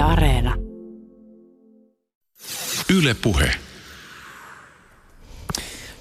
[0.00, 0.54] Yle Areena.
[2.88, 3.69] Yle Puhe.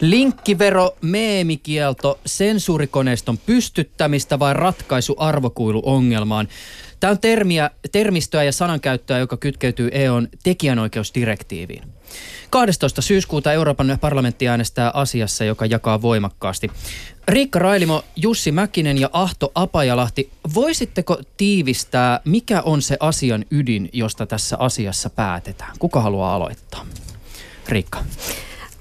[0.02, 6.48] Linkkivero, meemikielto, sensuurikoneiston pystyttämistä vai ratkaisu arvokuiluongelmaan?
[7.00, 11.84] Tämä on termiä, termistöä ja sanankäyttöä, joka kytkeytyy EUn tekijänoikeusdirektiiviin.
[12.50, 13.02] 12.
[13.02, 16.72] syyskuuta Euroopan parlamentti äänestää asiassa, joka jakaa voimakkaasti.
[17.28, 24.26] Riikka Railimo, Jussi Mäkinen ja Ahto Apajalahti, voisitteko tiivistää, mikä on se asian ydin, josta
[24.26, 25.72] tässä asiassa päätetään?
[25.80, 26.86] Kuka haluaa aloittaa?
[27.70, 28.04] Riikka.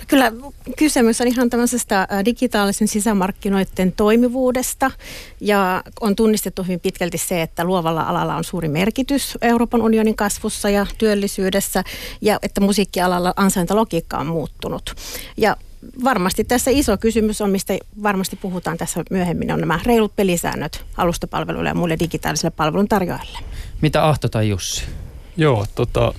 [0.08, 0.32] Kyllä
[0.76, 4.90] kysymys on ihan tämmöisestä digitaalisen sisämarkkinoiden toimivuudesta
[5.40, 10.70] ja on tunnistettu hyvin pitkälti se, että luovalla alalla on suuri merkitys Euroopan unionin kasvussa
[10.70, 11.84] ja työllisyydessä
[12.20, 14.94] ja että musiikkialalla ansaintalogiikka on muuttunut.
[15.36, 15.56] Ja
[16.04, 21.68] varmasti tässä iso kysymys on, mistä varmasti puhutaan tässä myöhemmin, on nämä reilut pelisäännöt alustapalveluille
[21.68, 23.38] ja muille digitaalisille palveluntarjoajille.
[23.80, 24.84] Mitä Ahto tai Jussi?
[25.36, 26.14] Joo, tota,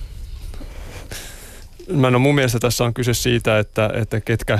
[1.92, 4.58] mä no mun mielestä tässä on kyse siitä, että, että ketkä,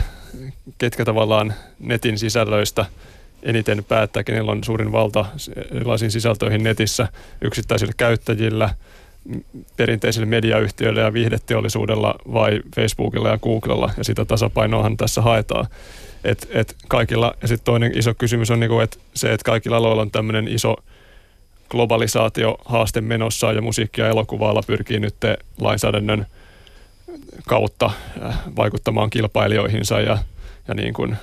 [0.79, 2.85] ketkä tavallaan netin sisällöistä
[3.43, 5.27] eniten päättää, kenellä on suurin valta
[5.71, 7.09] erilaisiin sisältöihin netissä
[7.43, 8.75] yksittäisillä käyttäjillä,
[9.77, 15.67] perinteisillä mediayhtiöillä ja viihdeteollisuudella vai Facebookilla ja Googlella ja sitä tasapainoahan tässä haetaan.
[16.25, 20.03] Et, et kaikilla, ja sitten toinen iso kysymys on niinku, että se, että kaikilla aloilla
[20.03, 20.77] on tämmöinen iso
[21.69, 25.15] globalisaatiohaaste menossa ja musiikki- ja elokuvaalla pyrkii nyt
[25.61, 26.27] lainsäädännön–
[27.47, 27.91] kautta
[28.57, 30.19] vaikuttamaan kilpailijoihinsa ja,
[30.69, 31.17] ja niin kuin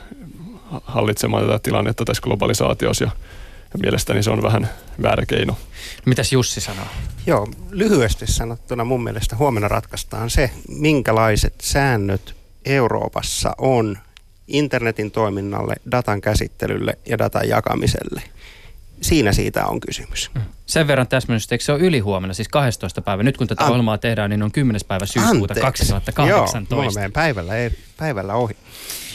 [0.84, 3.04] hallitsemaan tätä tilannetta tässä globalisaatiossa.
[3.04, 3.12] Ja,
[3.74, 4.70] ja mielestäni se on vähän
[5.02, 5.58] väärä keino.
[6.06, 6.86] Mitäs Jussi sanoo?
[7.28, 13.98] Joo, lyhyesti sanottuna mun mielestä huomenna ratkaistaan se, minkälaiset säännöt Euroopassa on
[14.48, 18.22] internetin toiminnalle, datan käsittelylle ja datan jakamiselle–
[19.02, 20.32] siinä siitä on kysymys.
[20.34, 20.42] Mm.
[20.68, 23.24] Sen verran täsmennystä, eikö se ole ylihuomenna, siis 12 päivä.
[23.24, 23.70] Nyt kun tätä An...
[23.70, 24.82] ohjelmaa tehdään, niin on 10.
[24.88, 25.62] päivä syyskuuta Anteeksi.
[25.62, 27.00] 2018.
[27.00, 27.54] Joo, päivällä,
[27.98, 28.56] päivällä ohi.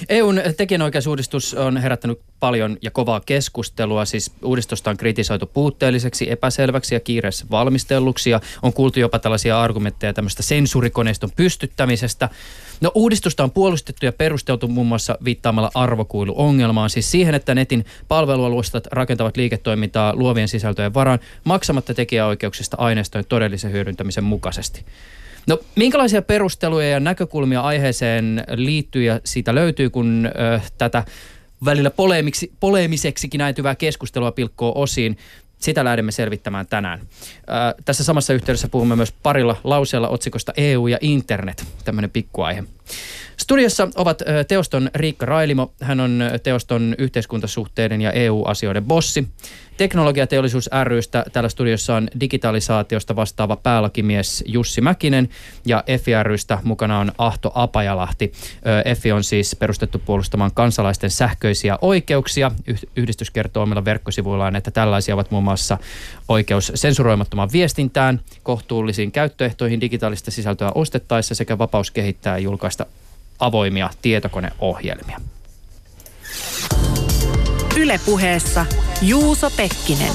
[0.08, 4.04] EUn tekijänoikeusuudistus on herättänyt paljon ja kovaa keskustelua.
[4.04, 8.30] Siis uudistusta on kritisoitu puutteelliseksi, epäselväksi ja kiireessä valmistelluksi.
[8.30, 12.28] Ja on kuultu jopa tällaisia argumentteja tämmöistä sensuurikoneiston pystyttämisestä.
[12.80, 18.86] No uudistusta on puolustettu ja perusteltu muun muassa viittaamalla arvokuiluongelmaan, siis siihen, että netin palvelualustat
[18.86, 24.84] rakentavat liiketoimintaa luovien sisältöjen varaan maksamatta tekijäoikeuksista aineistojen todellisen hyödyntämisen mukaisesti.
[25.46, 31.04] No minkälaisia perusteluja ja näkökulmia aiheeseen liittyy ja siitä löytyy, kun ö, tätä
[31.64, 35.18] välillä poleemiksi, poleemiseksikin näytyvää keskustelua pilkkoo osiin.
[35.58, 37.00] Sitä lähdemme selvittämään tänään.
[37.46, 42.64] Ää, tässä samassa yhteydessä puhumme myös parilla lauseella otsikosta EU ja internet, tämmöinen pikkuaihe.
[43.36, 45.72] Studiossa ovat teoston Riikka Railimo.
[45.80, 49.28] Hän on teoston yhteiskuntasuhteiden ja EU-asioiden bossi.
[49.76, 55.28] Teknologiateollisuus rystä täällä studiossa on digitalisaatiosta vastaava päällakimies Jussi Mäkinen
[55.66, 58.32] ja EFI rystä mukana on Ahto Apajalahti.
[58.84, 62.50] EFI on siis perustettu puolustamaan kansalaisten sähköisiä oikeuksia.
[62.96, 65.78] Yhdistys kertoo omilla verkkosivuillaan, että tällaisia ovat muun muassa
[66.28, 72.81] oikeus sensuroimattomaan viestintään, kohtuullisiin käyttöehtoihin digitaalista sisältöä ostettaessa sekä vapaus kehittää ja julkaista
[73.44, 75.20] avoimia tietokoneohjelmia.
[77.76, 78.66] Ylepuheessa
[79.02, 80.12] Juuso Pekkinen.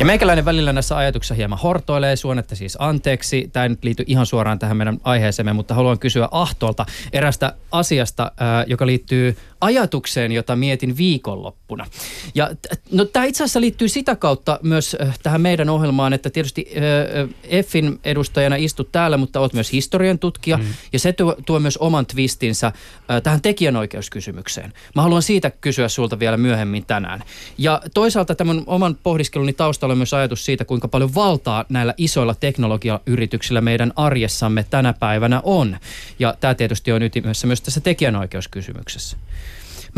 [0.00, 3.50] Ja meikäläinen välillä näissä ajatuksissa hieman hortoilee, suonetta siis anteeksi.
[3.52, 8.32] Tämä ei nyt liity ihan suoraan tähän meidän aiheeseemme, mutta haluan kysyä Ahtolta erästä asiasta,
[8.66, 11.86] joka liittyy ajatukseen, jota mietin viikonloppuna.
[12.34, 12.50] Ja
[12.92, 17.28] no, tämä itse asiassa liittyy sitä kautta myös äh, tähän meidän ohjelmaan, että tietysti äh,
[17.44, 20.64] Effin edustajana istut täällä, mutta olet myös historian tutkija, mm.
[20.92, 24.72] ja se tuo, tuo myös oman twistinsä äh, tähän tekijänoikeuskysymykseen.
[24.94, 27.22] Mä haluan siitä kysyä sulta vielä myöhemmin tänään.
[27.58, 32.34] Ja toisaalta tämän oman pohdiskeluni taustalla on myös ajatus siitä, kuinka paljon valtaa näillä isoilla
[32.34, 35.76] teknologiayrityksillä meidän arjessamme tänä päivänä on.
[36.18, 39.16] Ja tämä tietysti on ytimessä myös tässä tekijänoikeuskysymyksessä.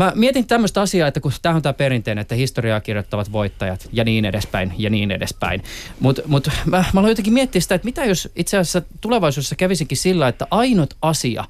[0.03, 4.03] Mä mietin tämmöistä asiaa, että kun tämä on tämä perinteinen, että historiaa kirjoittavat voittajat ja
[4.03, 5.63] niin edespäin ja niin edespäin.
[5.99, 9.97] Mutta mut, mä, mä aloin jotenkin miettiä sitä, että mitä jos itse asiassa tulevaisuudessa kävisinkin
[9.97, 11.43] sillä, että ainut asia,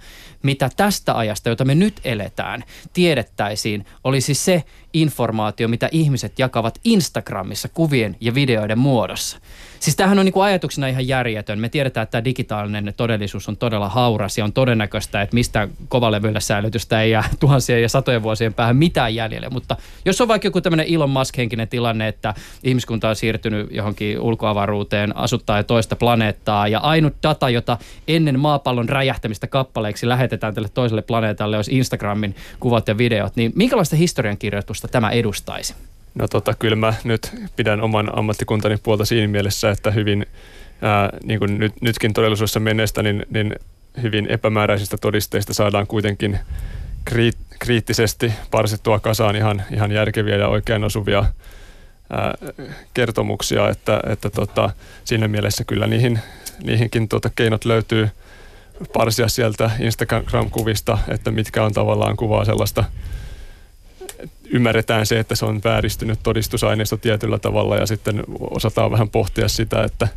[0.43, 2.63] mitä tästä ajasta, jota me nyt eletään,
[2.93, 4.63] tiedettäisiin, olisi se
[4.93, 9.39] informaatio, mitä ihmiset jakavat Instagramissa kuvien ja videoiden muodossa.
[9.79, 11.59] Siis tämähän on niin kuin ajatuksena ihan järjetön.
[11.59, 16.39] Me tiedetään, että tämä digitaalinen todellisuus on todella hauras ja on todennäköistä, että mistä kovalevyllä
[16.39, 19.49] säilytystä ei jää tuhansien ja satojen vuosien päähän mitään jäljelle.
[19.49, 25.17] Mutta jos on vaikka joku tämmöinen Elon Musk-henkinen tilanne, että ihmiskunta on siirtynyt johonkin ulkoavaruuteen,
[25.17, 31.55] asuttaa toista planeettaa ja ainut data, jota ennen maapallon räjähtämistä kappaleiksi lähetetään tälle toiselle planeetalle,
[31.55, 35.75] olisi Instagramin kuvat ja videot, niin minkälaista historiankirjoitusta tämä edustaisi?
[36.15, 40.25] No tota, kyllä mä nyt pidän oman ammattikuntani puolta siinä mielessä, että hyvin,
[40.81, 43.55] ää, niin kuin nyt, nytkin todellisuudessa menneestä, niin, niin
[44.01, 46.39] hyvin epämääräisistä todisteista saadaan kuitenkin
[47.05, 51.25] kriit, kriittisesti parsittua kasaan ihan, ihan järkeviä ja oikein osuvia
[52.09, 52.33] ää,
[52.93, 54.69] kertomuksia, että, että tota,
[55.03, 56.19] siinä mielessä kyllä niihin,
[56.63, 58.09] niihinkin tota, keinot löytyy
[58.93, 62.83] parsia sieltä Instagram-kuvista, että mitkä on tavallaan kuvaa sellaista
[64.45, 69.83] ymmärretään se, että se on vääristynyt todistusaineisto tietyllä tavalla ja sitten osataan vähän pohtia sitä,
[69.83, 70.07] että,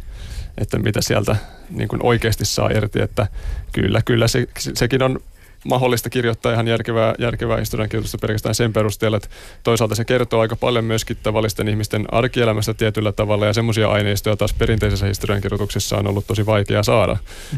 [0.58, 1.36] että mitä sieltä
[1.70, 3.26] niin kuin oikeasti saa irti, että
[3.72, 5.20] kyllä, kyllä se, sekin on
[5.64, 9.28] mahdollista kirjoittaa ihan järkevää, järkevää historiankirjoitusta pelkästään sen perusteella, että
[9.62, 14.54] toisaalta se kertoo aika paljon myöskin tavallisten ihmisten arkielämästä tietyllä tavalla ja semmoisia aineistoja taas
[14.54, 17.16] perinteisessä historiankirjoituksessa on ollut tosi vaikea saada.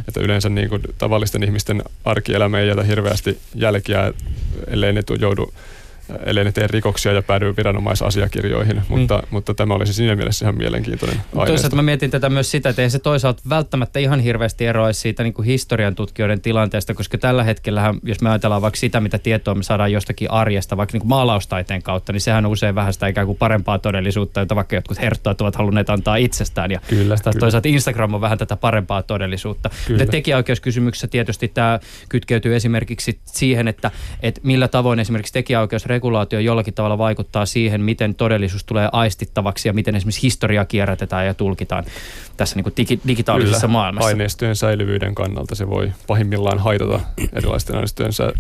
[0.08, 4.12] Että yleensä niin kuin tavallisten ihmisten arkielämä ei jätä hirveästi jälkiä,
[4.66, 5.52] ellei ne joudu
[6.26, 8.82] ellei ne tee rikoksia ja päädy viranomaisasiakirjoihin, mm.
[8.88, 11.46] mutta, mutta tämä olisi siinä mielessä ihan mielenkiintoinen aihe.
[11.46, 15.22] Toisaalta mä mietin tätä myös sitä, että ei se toisaalta välttämättä ihan hirveästi eroaisi siitä
[15.22, 19.54] niin kuin historian tutkijoiden tilanteesta, koska tällä hetkellä, jos me ajatellaan vaikka sitä, mitä tietoa
[19.54, 23.06] me saadaan jostakin arjesta, vaikka niin kuin maalaustaiteen kautta, niin sehän on usein vähän sitä
[23.06, 26.70] ikään kuin parempaa todellisuutta, jota vaikka jotkut herttoat ovat halunneet antaa itsestään.
[26.70, 27.40] Ja kyllä, kyllä.
[27.40, 29.70] toisaalta Instagram on vähän tätä parempaa todellisuutta.
[29.86, 29.98] Kyllä.
[29.98, 33.90] Mutta tekijäoikeuskysymyksessä tietysti tämä kytkeytyy esimerkiksi siihen, että,
[34.22, 39.72] että millä tavoin esimerkiksi tekijäoikeus regulaatio jollakin tavalla vaikuttaa siihen, miten todellisuus tulee aistittavaksi ja
[39.72, 41.84] miten esimerkiksi historiaa kierrätetään ja tulkitaan
[42.36, 44.08] tässä niin kuin digi- digitaalisessa Kyllä, maailmassa.
[44.08, 47.00] aineistojen säilyvyyden kannalta se voi pahimmillaan haitata
[47.32, 48.32] erilaisten aineistojen sä-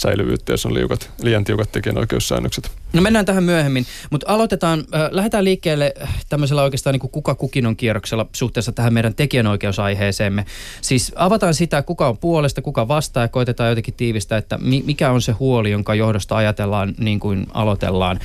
[0.00, 2.70] säilyvyyttä, jos on liukat, liian tiukat tekijänoikeussäännökset.
[2.92, 5.94] No mennään tähän myöhemmin, mutta aloitetaan, äh, lähdetään liikkeelle
[6.28, 10.44] tämmöisellä oikeastaan niin kuin kuka kukin on kierroksella suhteessa tähän meidän tekijänoikeusaiheeseemme.
[10.80, 15.10] Siis avataan sitä, kuka on puolesta, kuka vastaa ja koitetaan jotenkin tiivistää, että mi- mikä
[15.10, 18.20] on se huoli, jonka johdosta ajatellaan niin kuin aloitellaan,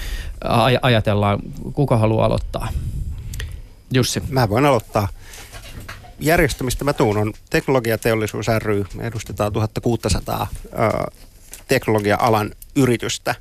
[0.46, 1.40] aj- ajatellaan,
[1.74, 2.68] kuka haluaa aloittaa.
[3.94, 4.24] Jussi.
[4.30, 5.08] Mä voin aloittaa
[6.20, 8.86] järjestämistä mä tuun on Teknologiateollisuus ry.
[8.94, 10.48] Me edustetaan 1600
[11.68, 13.36] teknologia-alan yritystä.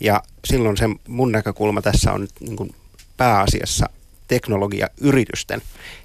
[0.00, 2.74] Ja silloin se mun näkökulma tässä on nyt niin kuin
[3.16, 3.88] pääasiassa
[4.28, 5.62] teknologiayritysten.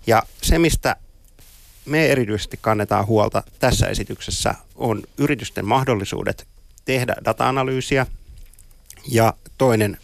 [0.07, 0.95] Ja se, mistä
[1.85, 6.47] me erityisesti kannetaan huolta tässä esityksessä, on yritysten mahdollisuudet
[6.85, 8.05] tehdä data-analyysiä
[9.07, 9.97] ja toinen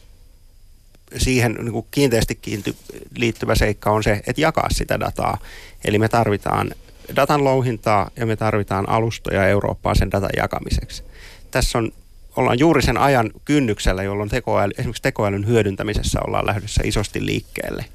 [1.17, 2.75] siihen niin kuin kiinteästi kiinty,
[3.17, 5.37] liittyvä seikka on se, että jakaa sitä dataa.
[5.85, 6.71] Eli me tarvitaan
[7.15, 11.03] datan louhintaa ja me tarvitaan alustoja Eurooppaa sen datan jakamiseksi
[11.53, 11.91] tässä on,
[12.35, 17.85] ollaan juuri sen ajan kynnyksellä, jolloin tekoäly, esimerkiksi tekoälyn hyödyntämisessä ollaan lähdössä isosti liikkeelle.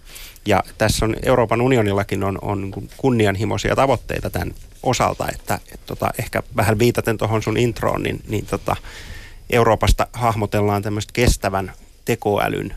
[0.46, 6.42] Ja tässä on Euroopan unionillakin on, on kunnianhimoisia tavoitteita tämän osalta, että et tota, ehkä
[6.56, 8.76] vähän viitaten tuohon sun introon, niin, niin tota,
[9.50, 11.72] Euroopasta hahmotellaan tämmöistä kestävän
[12.04, 12.74] tekoälyn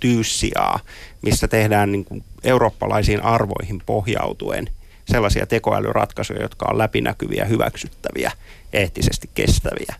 [0.00, 0.80] tyyssiaa,
[1.22, 4.68] missä tehdään niin kuin eurooppalaisiin arvoihin pohjautuen
[5.12, 8.32] sellaisia tekoälyratkaisuja, jotka on läpinäkyviä, hyväksyttäviä
[8.72, 9.94] eettisesti kestäviä.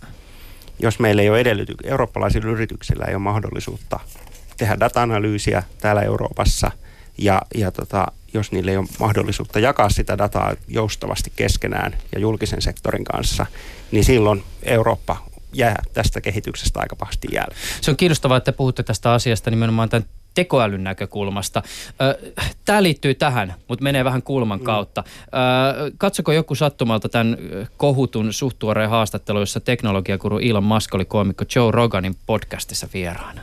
[0.78, 4.00] Jos meillä ei ole edellytyksiä, eurooppalaisilla yrityksillä ei ole mahdollisuutta
[4.56, 6.70] tehdä data-analyysiä täällä Euroopassa
[7.19, 12.62] ja, ja tota, jos niillä ei ole mahdollisuutta jakaa sitä dataa joustavasti keskenään ja julkisen
[12.62, 13.46] sektorin kanssa,
[13.90, 15.16] niin silloin Eurooppa
[15.52, 17.61] jää tästä kehityksestä aika pahasti jälkeen.
[17.81, 21.62] Se on kiinnostavaa, että puhutte tästä asiasta nimenomaan tämän tekoälyn näkökulmasta.
[22.64, 24.64] Tämä liittyy tähän, mutta menee vähän kulman mm.
[24.64, 25.04] kautta.
[25.99, 27.37] Katsoko joku sattumalta tämän
[27.76, 33.40] kohutun suhtuoreen haastattelun, jossa teknologiakuru Elon Musk oli koomikko Joe Roganin podcastissa vieraana?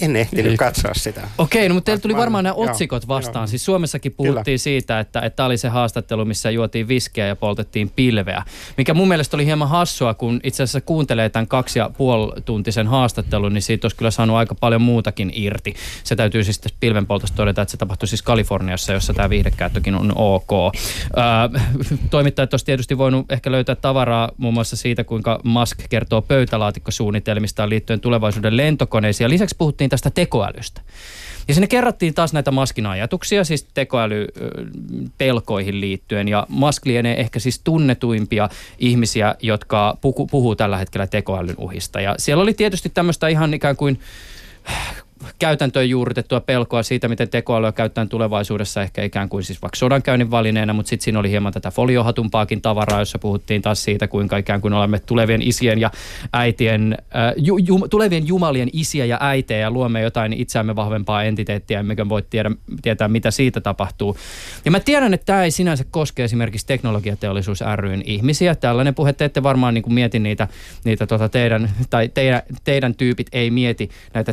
[0.00, 0.56] En ehtinyt Ei.
[0.56, 1.28] katsoa sitä.
[1.38, 3.42] Okei, no mutta teillä tuli varmaan nämä otsikot vastaan.
[3.42, 3.46] Joo.
[3.46, 4.58] Siis Suomessakin puhuttiin Kyllä.
[4.58, 8.42] siitä, että, että oli se haastattelu, missä juotiin viskiä ja poltettiin pilveä.
[8.76, 12.86] Mikä mun mielestä oli hieman hassua, kun itse asiassa kuuntelee tämän kaksi ja puoli tuntisen
[12.86, 15.74] haastattelun, niin siitä olisi kyllä saanut aika paljon muutakin irti.
[16.04, 20.50] Se täytyy siis pilvenpoltosta todeta, että se tapahtui siis Kaliforniassa, jossa tämä viihdekäyttökin on ok.
[20.52, 21.60] Öö,
[22.10, 28.00] toimittajat olisi tietysti voinut ehkä löytää tavaraa muun muassa siitä, kuinka Musk kertoo pöytälaatikkosuunnitelmistaan liittyen
[28.00, 29.24] tulevaisuuden lentokoneisiin.
[29.24, 30.80] Ja lisäksi puhuttiin puhuttiin tästä tekoälystä.
[31.48, 36.28] Ja sinne kerrattiin taas näitä Maskin ajatuksia, siis tekoälypelkoihin liittyen.
[36.28, 38.48] Ja Mask lienee ehkä siis tunnetuimpia
[38.78, 39.98] ihmisiä, jotka
[40.30, 42.00] puhuu tällä hetkellä tekoälyn uhista.
[42.00, 44.00] Ja siellä oli tietysti tämmöistä ihan ikään kuin
[45.38, 50.72] käytäntöön juurrutettua pelkoa siitä, miten tekoälyä käytetään tulevaisuudessa ehkä ikään kuin siis vaikka sodankäynnin valineena,
[50.72, 54.74] mutta sitten siinä oli hieman tätä foliohatumpaakin tavaraa, jossa puhuttiin taas siitä, kuinka ikään kuin
[54.74, 55.90] olemme tulevien isien ja
[56.32, 61.80] äitien, äh, ju, ju, tulevien jumalien isiä ja äitejä ja luomme jotain itseämme vahvempaa entiteettiä,
[61.80, 62.50] emmekä voi tiedä,
[62.82, 64.16] tietää, mitä siitä tapahtuu.
[64.64, 68.54] Ja mä tiedän, että tämä ei sinänsä koske esimerkiksi teknologiateollisuus ryn ihmisiä.
[68.54, 70.48] Tällainen puhe, te ette varmaan niin kuin mieti niitä,
[70.84, 74.32] niitä tota teidän, tai teidän, teidän tyypit ei mieti näitä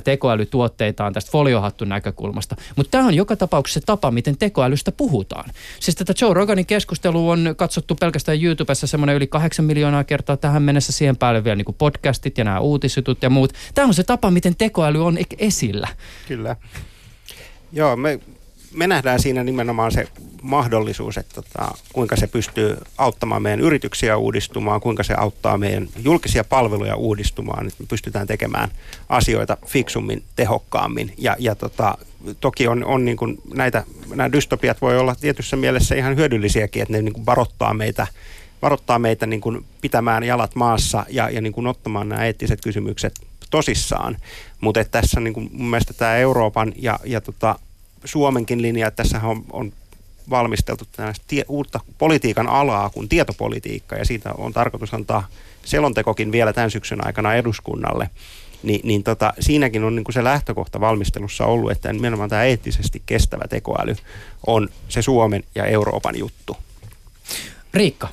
[0.81, 2.55] tekoälytuotteitaan tästä foliohattun näkökulmasta.
[2.75, 5.49] Mutta tämä on joka tapauksessa se tapa, miten tekoälystä puhutaan.
[5.79, 10.63] Siis tätä Joe Roganin keskustelua on katsottu pelkästään YouTubessa semmoinen yli kahdeksan miljoonaa kertaa tähän
[10.63, 13.53] mennessä siihen päälle vielä niin podcastit ja nämä uutisjutut ja muut.
[13.73, 15.87] Tämä on se tapa, miten tekoäly on esillä.
[16.27, 16.55] Kyllä.
[17.71, 18.19] Joo, me,
[18.73, 20.07] me nähdään siinä nimenomaan se
[20.41, 26.43] mahdollisuus, että tota, kuinka se pystyy auttamaan meidän yrityksiä uudistumaan, kuinka se auttaa meidän julkisia
[26.43, 28.69] palveluja uudistumaan, että me pystytään tekemään
[29.09, 31.13] asioita fiksummin, tehokkaammin.
[31.17, 31.97] Ja, ja tota,
[32.39, 33.83] toki on, on niin kuin näitä,
[34.15, 38.07] nämä dystopiat voi olla tietyssä mielessä ihan hyödyllisiäkin, että ne niin kuin varoittaa meitä
[38.61, 43.13] varoittaa meitä niin kuin pitämään jalat maassa ja, ja niin kuin ottamaan nämä eettiset kysymykset
[43.49, 44.17] tosissaan.
[44.59, 47.59] Mutta tässä niin kuin mun mielestä tämä Euroopan ja, ja tota
[48.05, 49.73] Suomenkin linja, että tässä on, on
[50.29, 50.85] valmisteltu
[51.27, 55.27] tie, uutta politiikan alaa kuin tietopolitiikka ja siitä on tarkoitus antaa
[55.65, 58.09] selontekokin vielä tämän syksyn aikana eduskunnalle.
[58.63, 63.03] Ni, niin tota, siinäkin on niin kuin se lähtökohta valmistelussa ollut, että nimenomaan tämä eettisesti
[63.05, 63.95] kestävä tekoäly
[64.47, 66.57] on se Suomen ja Euroopan juttu.
[67.73, 68.07] Riikka,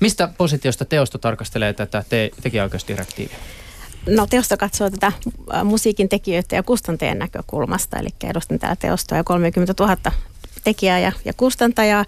[0.00, 3.36] mistä positiosta teosto tarkastelee tätä te- tekijäoikeusdirektiiviä?
[4.06, 5.12] No teosto katsoo tätä
[5.64, 9.96] musiikin tekijöiden ja kustantajien näkökulmasta, eli edustan täällä teostoa ja 30 000
[10.64, 12.04] tekijää ja, ja kustantajaa.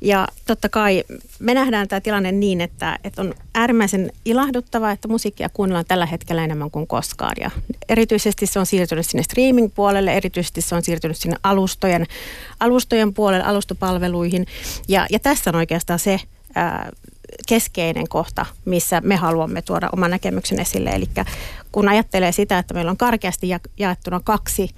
[0.00, 1.04] Ja totta kai
[1.38, 6.44] me nähdään tämä tilanne niin, että, että on äärimmäisen ilahduttavaa, että musiikkia kuunnellaan tällä hetkellä
[6.44, 7.34] enemmän kuin koskaan.
[7.40, 7.50] Ja
[7.88, 12.06] erityisesti se on siirtynyt sinne streaming-puolelle, erityisesti se on siirtynyt sinne alustojen,
[12.60, 14.46] alustojen puolelle, alustopalveluihin.
[14.88, 16.20] Ja, ja tässä on oikeastaan se
[16.54, 16.90] ää,
[17.48, 20.90] keskeinen kohta, missä me haluamme tuoda oman näkemyksen esille.
[20.90, 21.08] Eli
[21.72, 23.48] kun ajattelee sitä, että meillä on karkeasti
[23.78, 24.70] jaettuna kaksi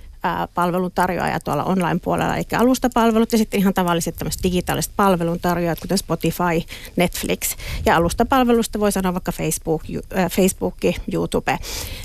[0.54, 7.56] palveluntarjoajaa tuolla online-puolella, eli alustapalvelut ja sitten ihan tavalliset tämmöiset digitaaliset palveluntarjoajat, kuten Spotify, Netflix.
[7.87, 9.82] Ja alustapalvelusta voi sanoa vaikka Facebook,
[10.30, 10.76] Facebook
[11.12, 11.58] YouTube.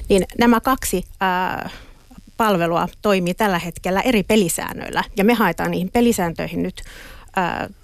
[0.10, 1.03] Niin nämä kaksi
[2.38, 6.82] palvelua toimii tällä hetkellä eri pelisäännöillä, ja me haetaan niihin pelisääntöihin nyt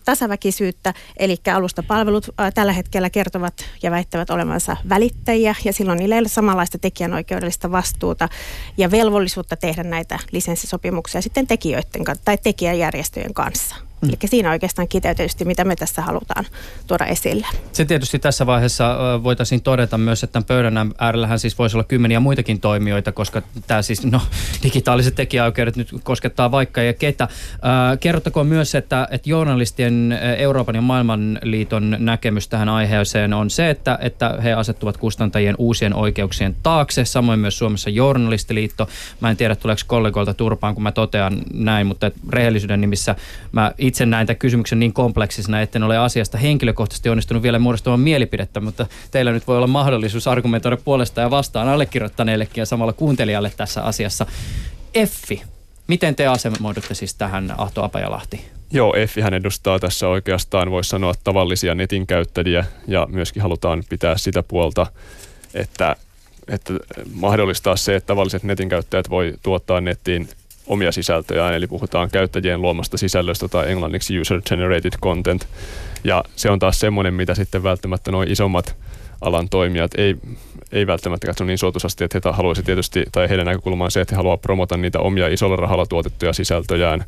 [0.05, 6.27] tasaväkisyyttä, eli alustapalvelut tällä hetkellä kertovat ja väittävät olevansa välittäjiä, ja silloin niillä ei ole
[6.27, 8.29] samanlaista tekijänoikeudellista vastuuta
[8.77, 13.75] ja velvollisuutta tehdä näitä lisenssisopimuksia sitten tekijöiden tai tekijäjärjestöjen kanssa.
[14.05, 14.09] Mm.
[14.09, 16.45] Eli siinä oikeastaan kiteytetysti, mitä me tässä halutaan
[16.87, 17.47] tuoda esille.
[17.71, 22.19] Se tietysti tässä vaiheessa voitaisiin todeta myös, että tämän pöydän äärellähän siis voisi olla kymmeniä
[22.19, 24.21] muitakin toimijoita, koska tämä siis, no,
[24.63, 27.27] digitaaliset tekijäoikeudet nyt koskettaa vaikka ja ketä.
[27.99, 34.37] kerrottakoon myös, että, että journalistien Euroopan ja maailmanliiton näkemys tähän aiheeseen on se, että, että
[34.43, 38.89] he asettuvat kustantajien uusien oikeuksien taakse, samoin myös Suomessa journalistiliitto.
[39.19, 43.15] Mä en tiedä, tuleeko kollegoilta turpaan, kun mä totean näin, mutta rehellisyyden nimissä
[43.51, 48.59] mä itse näin tämän kysymyksen niin kompleksisena, etten ole asiasta henkilökohtaisesti onnistunut vielä muodostamaan mielipidettä,
[48.59, 53.83] mutta teillä nyt voi olla mahdollisuus argumentoida puolesta ja vastaan allekirjoittaneellekin ja samalla kuuntelijalle tässä
[53.83, 54.25] asiassa.
[54.93, 55.43] Effi,
[55.87, 58.45] miten te asemoidutte siis tähän Ahto Apajalahti?
[58.71, 64.43] Joo, hän edustaa tässä oikeastaan, voisi sanoa, tavallisia netin käyttäjiä ja myöskin halutaan pitää sitä
[64.43, 64.87] puolta,
[65.53, 65.95] että,
[66.47, 66.73] että
[67.13, 70.29] mahdollistaa se, että tavalliset netin käyttäjät voi tuottaa nettiin
[70.67, 75.47] omia sisältöjään, eli puhutaan käyttäjien luomasta sisällöstä tai englanniksi user-generated content.
[76.03, 78.75] Ja se on taas semmoinen, mitä sitten välttämättä nuo isommat
[79.21, 80.15] alan toimijat ei,
[80.71, 84.17] ei välttämättä katso niin suotuisasti, että he haluaisi tietysti, tai heidän näkökulmaan se, että he
[84.17, 87.05] haluavat promota niitä omia isolla rahalla tuotettuja sisältöjään.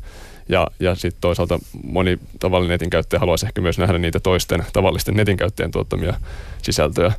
[0.48, 5.16] Ja, ja sitten toisaalta moni tavallinen netin käyttäjä haluaisi ehkä myös nähdä niitä toisten tavallisten
[5.16, 6.14] netin käyttäjien tuottamia
[6.62, 7.12] sisältöjä.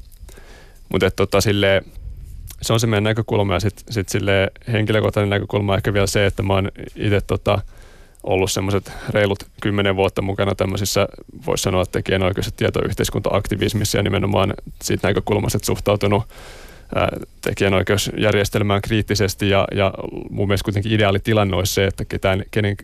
[0.90, 1.86] Mutta tota, silleen,
[2.62, 3.54] se on se meidän näkökulma.
[3.54, 7.62] Ja sitten sit sille henkilökohtainen näkökulma ehkä vielä se, että mä oon itse tota,
[8.24, 11.08] ollut semmoiset reilut kymmenen vuotta mukana tämmöisissä,
[11.46, 16.24] voisi sanoa, tekijänoikeus- ja tietoyhteiskunta-aktivismissa ja nimenomaan siitä näkökulmasta, että suhtautunut
[16.96, 17.10] ää,
[17.42, 19.50] tekijänoikeusjärjestelmään kriittisesti.
[19.50, 19.94] Ja, ja
[20.30, 22.76] mun mielestä kuitenkin ideaali tilanne olisi se, että ketään, kenen,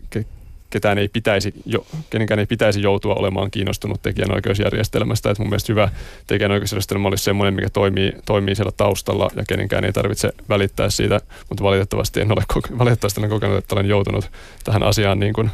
[0.70, 5.30] ketään ei pitäisi, jo, kenenkään ei pitäisi joutua olemaan kiinnostunut tekijänoikeusjärjestelmästä.
[5.30, 5.90] Et mun mielestä hyvä
[6.26, 11.64] tekijänoikeusjärjestelmä olisi semmoinen, mikä toimii, toimii siellä taustalla ja kenenkään ei tarvitse välittää siitä, mutta
[11.64, 12.42] valitettavasti en ole,
[12.78, 14.30] valitettavasti olen kokenut, että olen joutunut
[14.64, 15.50] tähän asiaan niin kuin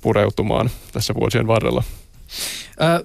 [0.00, 1.82] pureutumaan tässä vuosien varrella.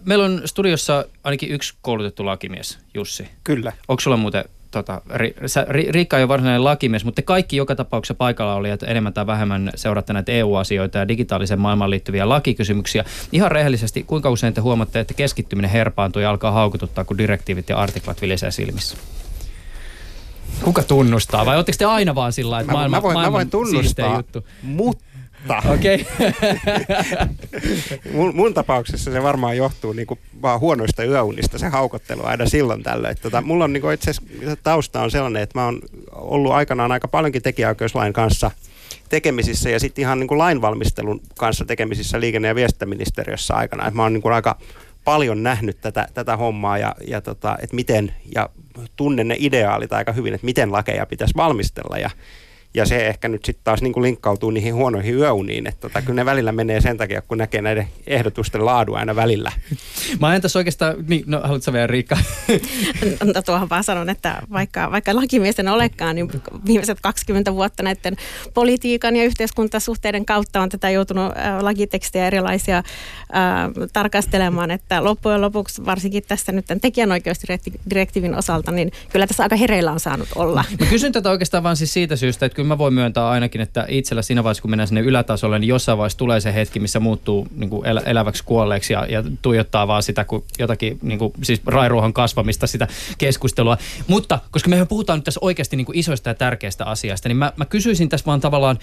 [0.05, 3.27] Meillä on studiossa ainakin yksi koulutettu lakimies, Jussi.
[3.43, 3.73] Kyllä.
[3.87, 7.75] Onko sulla muuten tota, ri, sä, ri, Riikka ei ole varsinainen lakimies, mutta kaikki joka
[7.75, 13.05] tapauksessa paikalla oli, että enemmän tai vähemmän seuraatte näitä EU-asioita ja digitaalisen maailmaan liittyviä lakikysymyksiä.
[13.31, 17.77] Ihan rehellisesti, kuinka usein te huomatte, että keskittyminen herpaantuu ja alkaa haukututtaa, kun direktiivit ja
[17.77, 18.97] artiklat vilisee silmissä?
[20.63, 21.45] Kuka tunnustaa?
[21.45, 24.45] Vai oletteko te aina vaan sillä että maailma, mä, voin, maailman mä voin tunnustaa, juttu?
[24.63, 25.03] mutta
[25.73, 26.05] Okei.
[26.15, 26.31] Okay.
[28.13, 33.17] mun, mun tapauksessa se varmaan johtuu niinku vaan huonoista yöunista, se haukottelu aina silloin tällöin.
[33.21, 34.11] Tota, mulla on niinku itse
[34.63, 35.79] tausta on sellainen, että mä oon
[36.11, 38.51] ollut aikanaan aika paljonkin tekijäoikeuslain kanssa
[39.09, 43.87] tekemisissä ja sitten ihan niinku lainvalmistelun kanssa tekemisissä liikenne- ja viestintäministeriössä aikana.
[43.87, 44.57] Et mä oon niinku aika
[45.03, 48.49] paljon nähnyt tätä, tätä hommaa ja, ja tota, että miten, ja
[48.95, 52.09] tunnen ne ideaalit aika hyvin, että miten lakeja pitäisi valmistella ja
[52.73, 56.21] ja se ehkä nyt sitten taas niin kuin linkkautuu niihin huonoihin yöuniin, että tota, kyllä
[56.21, 59.51] ne välillä menee sen takia, kun näkee näiden ehdotusten laadu aina välillä.
[60.19, 62.17] Mä en tässä oikeastaan, niin, no haluatko vielä Riikka?
[63.35, 66.31] no tuohon vaan sanon, että vaikka, vaikka lakimiesten olekaan, niin
[66.67, 68.15] viimeiset 20 vuotta näiden
[68.53, 72.83] politiikan ja yhteiskuntasuhteiden kautta on tätä joutunut äh, lakitekstejä erilaisia äh,
[73.93, 79.91] tarkastelemaan, että loppujen lopuksi varsinkin tässä nyt tämän tekijänoikeusdirektiivin osalta, niin kyllä tässä aika hereillä
[79.91, 80.63] on saanut olla.
[80.79, 83.85] Mä kysyn tätä oikeastaan vaan siis siitä syystä, että kyllä mä voin myöntää ainakin, että
[83.89, 87.47] itsellä siinä vaiheessa, kun mennään sinne ylätasolle, niin jossain vaiheessa tulee se hetki, missä muuttuu
[87.55, 91.61] niin kuin el- eläväksi kuolleeksi ja, ja tuijottaa vaan sitä, kun jotakin niin kuin, siis
[91.65, 92.87] rairuohon kasvamista, sitä
[93.17, 93.77] keskustelua.
[94.07, 97.53] Mutta koska mehän puhutaan nyt tässä oikeasti niin kuin isoista ja tärkeistä asiasta, niin mä,
[97.55, 98.79] mä kysyisin tässä vaan tavallaan,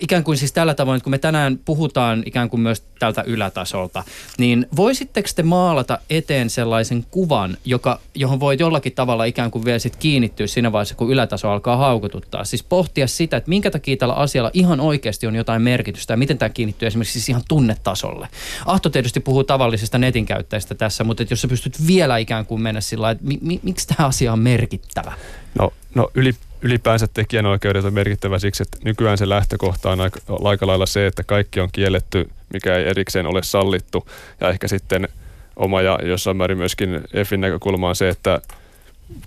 [0.00, 4.04] ikään kuin siis tällä tavoin, kun me tänään puhutaan ikään kuin myös tältä ylätasolta,
[4.38, 9.78] niin voisitteko te maalata eteen sellaisen kuvan, joka, johon voi jollakin tavalla ikään kuin vielä
[9.78, 12.44] sitten kiinnittyä siinä vaiheessa, kun ylätaso alkaa haukututtaa.
[12.44, 16.38] Siis pohtia sitä, että minkä takia tällä asialla ihan oikeasti on jotain merkitystä ja miten
[16.38, 18.28] tämä kiinnittyy esimerkiksi siis ihan tunnetasolle.
[18.66, 22.80] Ahto tietysti puhuu tavallisesta netin käyttäjistä tässä, mutta jos sä pystyt vielä ikään kuin mennä
[22.80, 25.12] sillä että mi, mi, miksi tämä asia on merkittävä?
[25.58, 30.00] No, no yli, ylipäänsä tekijänoikeudet on merkittävä siksi, että nykyään se lähtökohta on
[30.44, 34.08] aika, lailla se, että kaikki on kielletty, mikä ei erikseen ole sallittu.
[34.40, 35.08] Ja ehkä sitten
[35.56, 38.40] oma ja jossain määrin myöskin EFin näkökulma on se, että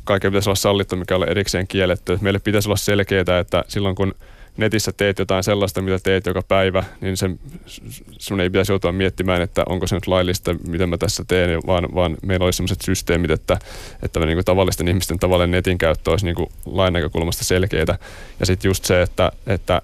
[0.04, 2.18] kaiken pitäisi olla sallittu, mikä ole erikseen kielletty.
[2.22, 4.16] Meille pitäisi olla selkeää, että silloin kun
[4.58, 7.40] netissä teet jotain sellaista, mitä teet joka päivä, niin sen,
[8.20, 11.88] sun ei pitäisi joutua miettimään, että onko se nyt laillista, mitä mä tässä teen, vaan,
[11.96, 13.58] vaan meillä olisi sellaiset systeemit, että,
[14.04, 17.98] että me niin kuin tavallisten ihmisten tavallinen netin käyttö olisi niin kuin lain näkökulmasta selkeää.
[18.40, 19.82] Ja sitten just se, että, että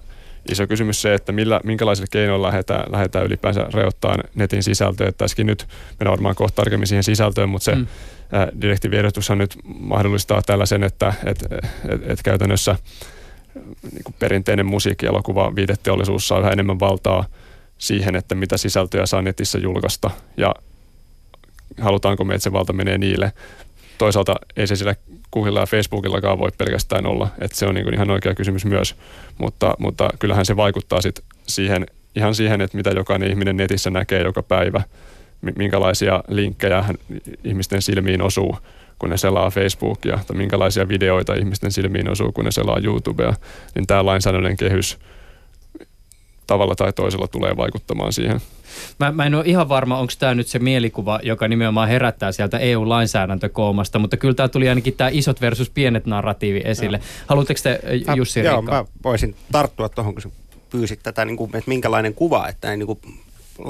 [0.48, 5.12] iso kysymys se, että millä, minkälaisilla keinoilla lähdetään, lähdetään ylipäänsä rajoittamaan netin sisältöä.
[5.12, 5.66] Tässäkin nyt
[6.00, 7.86] mennään varmaan kohta tarkemmin siihen sisältöön, mutta se mm.
[8.60, 11.44] direktiiviehdotushan nyt mahdollistaa tällaisen, että et,
[11.88, 12.76] et, et käytännössä–
[13.92, 17.24] niin kuin perinteinen musiikkielokuva, viideteollisuus saa yhä enemmän valtaa
[17.78, 20.54] siihen, että mitä sisältöjä saa netissä julkaista ja
[21.80, 23.32] halutaanko me, että se valta menee niille.
[23.98, 24.94] Toisaalta ei se sillä
[25.32, 28.96] Googlella ja Facebookillakaan voi pelkästään olla, että se on niin kuin ihan oikea kysymys myös,
[29.38, 31.86] mutta, mutta kyllähän se vaikuttaa sit siihen,
[32.16, 34.82] ihan siihen, että mitä jokainen ihminen netissä näkee joka päivä,
[35.56, 36.84] minkälaisia linkkejä
[37.44, 38.58] ihmisten silmiin osuu
[38.98, 43.34] kun ne selaa Facebookia, tai minkälaisia videoita ihmisten silmiin osuu, kun ne selaa YouTubea,
[43.74, 44.98] niin tämä lainsäädännön kehys
[46.46, 48.40] tavalla tai toisella tulee vaikuttamaan siihen.
[49.00, 52.58] Mä, mä en ole ihan varma, onko tämä nyt se mielikuva, joka nimenomaan herättää sieltä
[52.58, 57.00] EU-lainsäädäntökoomasta, mutta kyllä tämä tuli ainakin tämä isot versus pienet narratiivi esille.
[57.26, 57.80] Haluatteko te,
[58.16, 60.32] Jussi Joo, mä voisin tarttua tuohon, kun
[60.70, 62.98] pyysit tätä, niin kuin, että minkälainen kuva, että niin kuin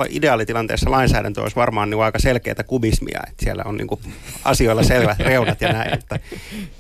[0.09, 4.01] ideaalitilanteessa lainsäädäntö olisi varmaan niin aika selkeää kubismia, että siellä on niin kuin
[4.45, 5.95] asioilla selvät reunat ja näin.
[5.95, 6.21] Että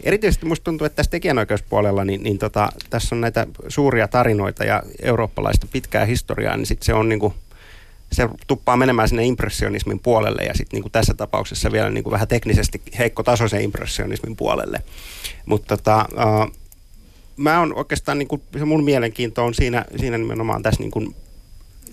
[0.02, 4.82] erityisesti musta tuntuu, että tässä tekijänoikeuspuolella niin, niin tota, tässä on näitä suuria tarinoita ja
[5.02, 7.34] eurooppalaista pitkää historiaa, niin sitten se on niin kuin,
[8.12, 12.28] se tuppaa menemään sinne impressionismin puolelle ja sitten niin tässä tapauksessa vielä niin kuin vähän
[12.28, 14.82] teknisesti heikkotasoisen impressionismin puolelle.
[15.46, 16.52] Mutta tota, uh,
[17.36, 21.14] mä on oikeastaan, niin kuin, se mun mielenkiinto on siinä, siinä nimenomaan tässä niin kuin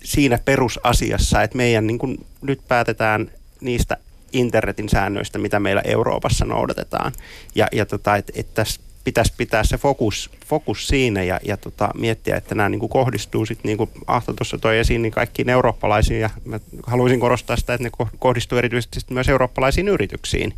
[0.04, 3.98] siinä perusasiassa, että meidän niin kuin nyt päätetään niistä
[4.34, 7.12] internetin säännöistä, mitä meillä Euroopassa noudatetaan.
[7.56, 11.90] Ja, ja tota, että et tässä pitäisi pitää se fokus, fokus siinä ja, ja tota,
[11.96, 15.50] miettiä, että nämä niin kuin kohdistuu sitten, niin kuin Ahto tuossa toi esiin, niin kaikkiin
[15.50, 16.20] eurooppalaisiin.
[16.20, 20.54] Ja mä haluaisin korostaa sitä, että ne kohdistuu erityisesti myös eurooppalaisiin yrityksiin,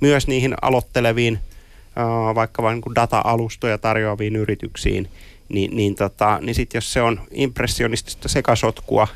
[0.00, 1.38] myös niihin aloitteleviin
[2.34, 5.10] vaikka vain niin data-alustoja tarjoaviin yrityksiin,
[5.48, 9.08] niin, niin, tota, niin sitten jos se on impressionistista sekasotkua,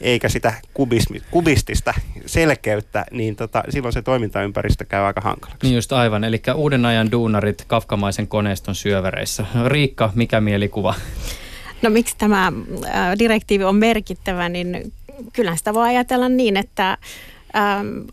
[0.00, 1.94] eikä sitä kubismi, kubistista
[2.26, 5.66] selkeyttä, niin tota, silloin se toimintaympäristö käy aika hankalaksi.
[5.66, 9.46] Niin just aivan, eli uuden ajan duunarit kafkamaisen koneiston syövereissä.
[9.66, 10.94] Riikka, mikä mielikuva?
[11.82, 12.52] No miksi tämä
[13.18, 14.92] direktiivi on merkittävä, niin
[15.32, 16.98] kyllähän sitä voi ajatella niin, että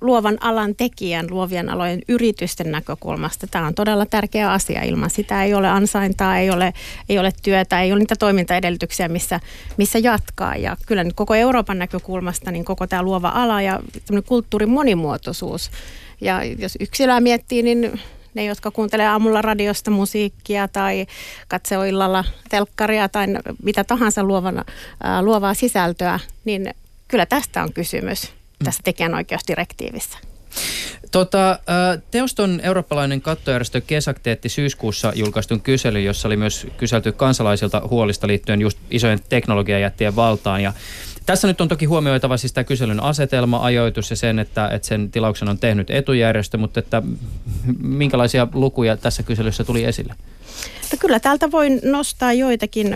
[0.01, 4.83] luovan alan tekijän, luovien alojen yritysten näkökulmasta tämä on todella tärkeä asia.
[4.83, 6.73] Ilman sitä ei ole ansaintaa, ei ole,
[7.09, 9.39] ei ole työtä, ei ole niitä toimintaedellytyksiä, missä,
[9.77, 10.55] missä jatkaa.
[10.55, 13.79] Ja kyllä nyt koko Euroopan näkökulmasta niin koko tämä luova ala ja
[14.25, 15.71] kulttuurin monimuotoisuus.
[16.21, 17.99] Ja jos yksilöä miettii, niin
[18.33, 21.05] ne, jotka kuuntelee aamulla radiosta musiikkia tai
[21.47, 23.27] katsoo illalla telkkaria tai
[23.63, 24.63] mitä tahansa luovana,
[25.21, 26.73] luovaa sisältöä, niin
[27.07, 28.42] kyllä tästä on kysymys.
[28.63, 30.17] Tässä tekijänoikeusdirektiivissä.
[31.11, 31.59] Tota,
[32.11, 38.61] teoston eurooppalainen kattojärjestö Kesak teetti syyskuussa julkaistun kyselyn, jossa oli myös kyselty kansalaisilta huolista liittyen
[38.61, 40.61] just isojen teknologiajättien valtaan.
[40.61, 40.73] Ja
[41.25, 45.11] tässä nyt on toki huomioitava siis tämä kyselyn asetelma, ajoitus ja sen, että, että sen
[45.11, 47.01] tilauksen on tehnyt etujärjestö, mutta että
[47.79, 50.15] minkälaisia lukuja tässä kyselyssä tuli esille?
[50.91, 52.95] No kyllä täältä voi nostaa joitakin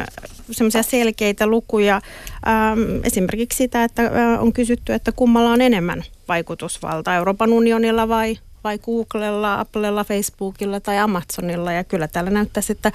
[0.52, 2.02] semmoisia selkeitä lukuja.
[2.48, 8.38] Ähm, esimerkiksi sitä, että äh, on kysytty, että kummalla on enemmän vaikutusvaltaa, Euroopan unionilla vai
[8.64, 11.72] vai Googlella, Applella, Facebookilla tai Amazonilla.
[11.72, 12.92] Ja kyllä täällä näyttäisi, että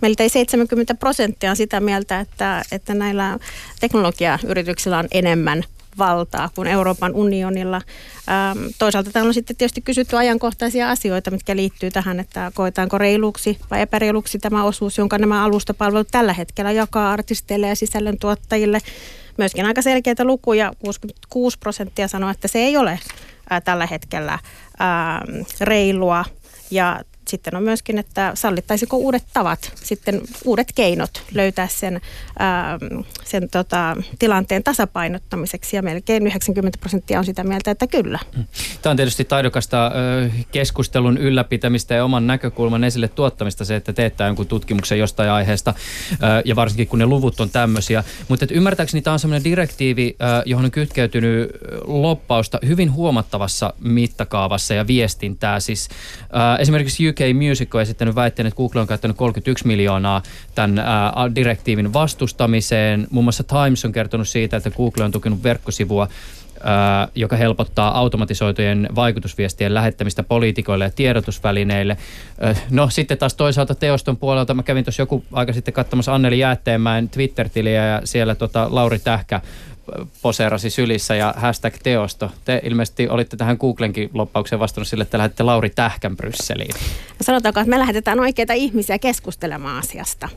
[0.00, 3.38] meiltä ei 70 prosenttia on sitä mieltä, että, että näillä
[3.80, 5.64] teknologiayrityksillä on enemmän
[5.98, 7.82] valtaa kuin Euroopan unionilla.
[8.28, 13.58] Ähm, toisaalta täällä on sitten tietysti kysytty ajankohtaisia asioita, mitkä liittyy tähän, että koetaanko reiluksi
[13.70, 18.78] vai epäreiluksi tämä osuus, jonka nämä alustapalvelut tällä hetkellä jakaa artisteille ja sisällöntuottajille.
[19.38, 22.98] Myöskin aika selkeitä lukuja, 66 prosenttia sanoo, että se ei ole
[23.64, 24.38] tällä hetkellä
[25.60, 26.24] reilua
[26.70, 27.00] ja
[27.30, 32.00] sitten on myöskin, että sallittaisiko uudet tavat, sitten uudet keinot löytää sen,
[32.38, 32.78] ää,
[33.24, 38.18] sen tota, tilanteen tasapainottamiseksi ja melkein 90 prosenttia on sitä mieltä, että kyllä.
[38.36, 38.44] Mm.
[38.82, 44.26] Tämä on tietysti taidokasta ö, keskustelun ylläpitämistä ja oman näkökulman esille tuottamista se, että teettää
[44.26, 45.74] jonkun tutkimuksen jostain aiheesta
[46.12, 48.04] ö, ja varsinkin kun ne luvut on tämmöisiä.
[48.28, 51.50] Mutta ymmärtääkseni tämä on sellainen direktiivi, ö, johon on kytkeytynyt
[51.84, 55.60] loppausta hyvin huomattavassa mittakaavassa ja viestintää.
[55.60, 55.88] Siis
[56.58, 60.22] esimerkiksi UK Music on esittänyt väitteen, että Google on käyttänyt 31 miljoonaa
[60.54, 60.82] tämän
[61.34, 63.06] direktiivin vastustamiseen.
[63.10, 66.08] Muun muassa Times on kertonut siitä, että Google on tukenut verkkosivua,
[67.14, 71.96] joka helpottaa automatisoitujen vaikutusviestien lähettämistä poliitikoille ja tiedotusvälineille.
[72.70, 77.08] No sitten taas toisaalta teoston puolelta, mä kävin tuossa joku aika sitten katsomassa Anneli Jäätteenmäen
[77.08, 79.40] Twitter-tiliä ja siellä tota Lauri Tähkä
[80.22, 82.30] poseerasi sylissä ja hashtag teosto.
[82.44, 86.74] Te ilmeisesti olitte tähän Googlenkin loppaukseen vastannut sille, että lähdette Lauri Tähkän Brysseliin.
[87.20, 90.28] Sanotaanko, että me lähetetään oikeita ihmisiä keskustelemaan asiasta.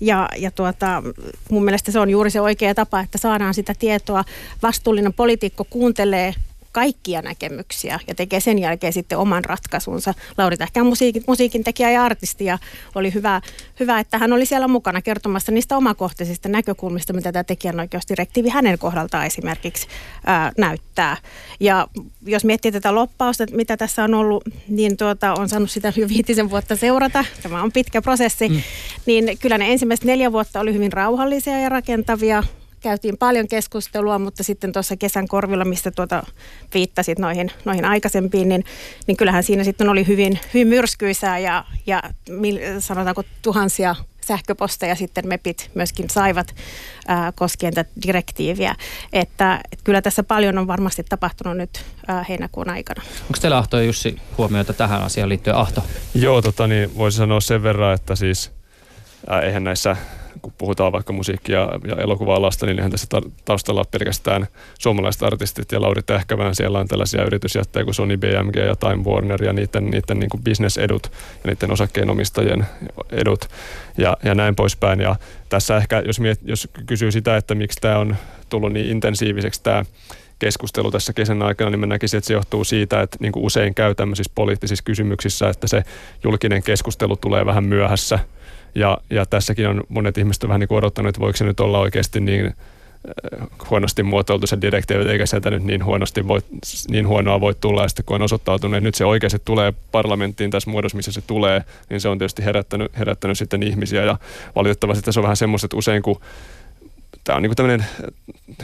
[0.00, 1.02] Ja, ja tuota,
[1.50, 4.24] mun mielestä se on juuri se oikea tapa, että saadaan sitä tietoa.
[4.62, 6.34] Vastuullinen poliitikko kuuntelee
[6.72, 10.14] kaikkia näkemyksiä ja tekee sen jälkeen sitten oman ratkaisunsa.
[10.38, 12.58] Lauri Tähkä on musiikin, musiikin tekijä ja artisti ja
[12.94, 13.40] oli hyvä,
[13.80, 19.26] hyvä, että hän oli siellä mukana kertomassa niistä omakohtaisista näkökulmista, mitä tämä tekijänoikeusdirektiivi hänen kohdaltaan
[19.26, 19.86] esimerkiksi
[20.26, 21.16] ää, näyttää.
[21.60, 21.88] Ja
[22.26, 26.08] jos miettii tätä loppausta, että mitä tässä on ollut, niin tuota, on saanut sitä jo
[26.08, 27.24] viitisen vuotta seurata.
[27.42, 28.48] Tämä on pitkä prosessi.
[28.48, 28.62] Mm.
[29.06, 32.42] Niin kyllä ne ensimmäiset neljä vuotta oli hyvin rauhallisia ja rakentavia
[32.80, 36.22] käytiin paljon keskustelua, mutta sitten tuossa kesän korvilla, mistä tuota
[36.74, 38.64] viittasit noihin, noihin aikaisempiin, niin,
[39.06, 42.02] niin kyllähän siinä sitten oli hyvin, hyvin myrskyisää ja, ja
[42.78, 43.94] sanotaanko tuhansia
[44.30, 46.54] sähköposteja sitten MEPit myöskin saivat
[47.08, 48.74] ää, koskien tätä direktiiviä.
[49.12, 53.02] Että, että kyllä tässä paljon on varmasti tapahtunut nyt ää, heinäkuun aikana.
[53.22, 55.56] Onko teillä Ahto ja Jussi huomioita tähän asiaan liittyen?
[55.56, 55.84] Ahto?
[56.14, 58.50] Joo, tota, niin voisi sanoa sen verran, että siis
[59.26, 59.96] ää, eihän näissä
[60.42, 63.06] kun puhutaan vaikka musiikkia ja, ja elokuva-alasta, niin eihän tässä
[63.44, 64.46] taustalla pelkästään
[64.78, 66.54] suomalaiset artistit ja Lauri Tähkävään.
[66.54, 70.42] Siellä on tällaisia yritysjättejä kuin Sony BMG ja Time Warner ja niiden, niiden niin kuin
[70.42, 71.12] bisnesedut
[71.44, 72.66] ja niiden osakkeenomistajien
[73.10, 73.48] edut
[73.98, 75.00] ja, ja näin poispäin.
[75.00, 75.16] Ja
[75.48, 78.16] tässä ehkä, jos, miet, jos kysyy sitä, että miksi tämä on
[78.48, 79.84] tullut niin intensiiviseksi tämä
[80.38, 83.74] keskustelu tässä kesän aikana, niin mä näkisin, että se johtuu siitä, että niin kuin usein
[83.74, 85.82] käy tämmöisissä poliittisissa kysymyksissä, että se
[86.24, 88.18] julkinen keskustelu tulee vähän myöhässä–
[88.74, 92.20] ja, ja tässäkin on monet ihmiset vähän niin odottanut, että voiko se nyt olla oikeasti
[92.20, 96.40] niin äh, huonosti muotoiltu se direktiivi, eikä sieltä nyt niin, huonosti voi,
[96.90, 97.82] niin huonoa voi tulla.
[97.82, 101.20] Ja sitten kun on osoittautunut, että nyt se oikeasti tulee parlamenttiin tässä muodossa, missä se
[101.20, 104.04] tulee, niin se on tietysti herättänyt, herättänyt sitten ihmisiä.
[104.04, 104.18] Ja
[104.56, 106.20] valitettavasti se on vähän semmoista, että usein kun
[107.24, 107.86] tämä on niin tämmöinen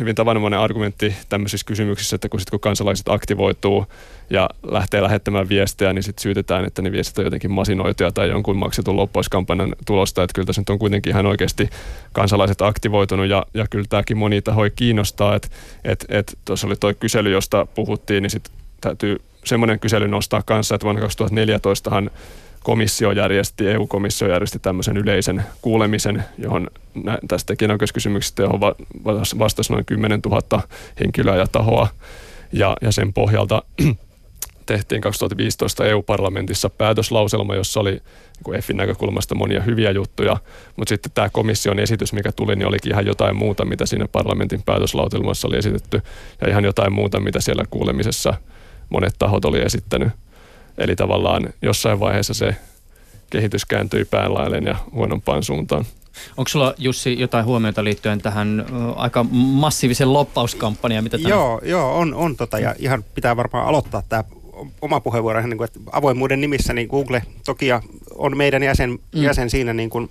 [0.00, 3.86] hyvin tavanomainen argumentti tämmöisissä kysymyksissä, että kun, sit, kun kansalaiset aktivoituu
[4.30, 8.56] ja lähtee lähettämään viestejä, niin sitten syytetään, että ne viestit on jotenkin masinoituja tai jonkun
[8.56, 10.22] maksetun loppuiskampanjan tulosta.
[10.22, 11.70] Että kyllä tässä nyt on kuitenkin ihan oikeasti
[12.12, 15.34] kansalaiset aktivoitunut ja, ja kyllä tämäkin moni tahoi kiinnostaa.
[15.34, 15.48] Että
[15.84, 20.74] et, et, tuossa oli tuo kysely, josta puhuttiin, niin sitten täytyy semmoinen kysely nostaa kanssa,
[20.74, 22.10] että vuonna 2014han
[22.66, 26.70] komissio järjesti, EU-komissio järjesti tämmöisen yleisen kuulemisen, johon
[27.28, 28.60] tästä tekijänoikeuskysymyksistä johon
[29.38, 30.62] vastasi noin 10 000
[31.00, 31.88] henkilöä ja tahoa.
[32.52, 33.62] Ja, ja sen pohjalta
[34.66, 37.90] tehtiin 2015 EU-parlamentissa päätöslauselma, jossa oli
[38.46, 40.36] niin EFin näkökulmasta monia hyviä juttuja,
[40.76, 44.62] mutta sitten tämä komission esitys, mikä tuli, niin olikin ihan jotain muuta, mitä siinä parlamentin
[44.62, 46.02] päätöslauselmassa oli esitetty,
[46.40, 48.34] ja ihan jotain muuta, mitä siellä kuulemisessa
[48.88, 50.08] monet tahot oli esittänyt.
[50.78, 52.56] Eli tavallaan jossain vaiheessa se
[53.30, 55.84] kehitys kääntyi päälailleen ja huonompaan suuntaan.
[56.36, 61.04] Onko sulla Jussi jotain huomiota liittyen tähän aika massiivisen loppauskampanjaan?
[61.04, 61.30] Mitä tämän...
[61.30, 64.24] Joo, joo, on, on tota, ja ihan pitää varmaan aloittaa tämä
[64.82, 67.66] oma puheenvuoro, niin kuin, että avoimuuden nimissä niin Google toki
[68.14, 69.22] on meidän jäsen, mm.
[69.22, 70.10] jäsen siinä niin kuin,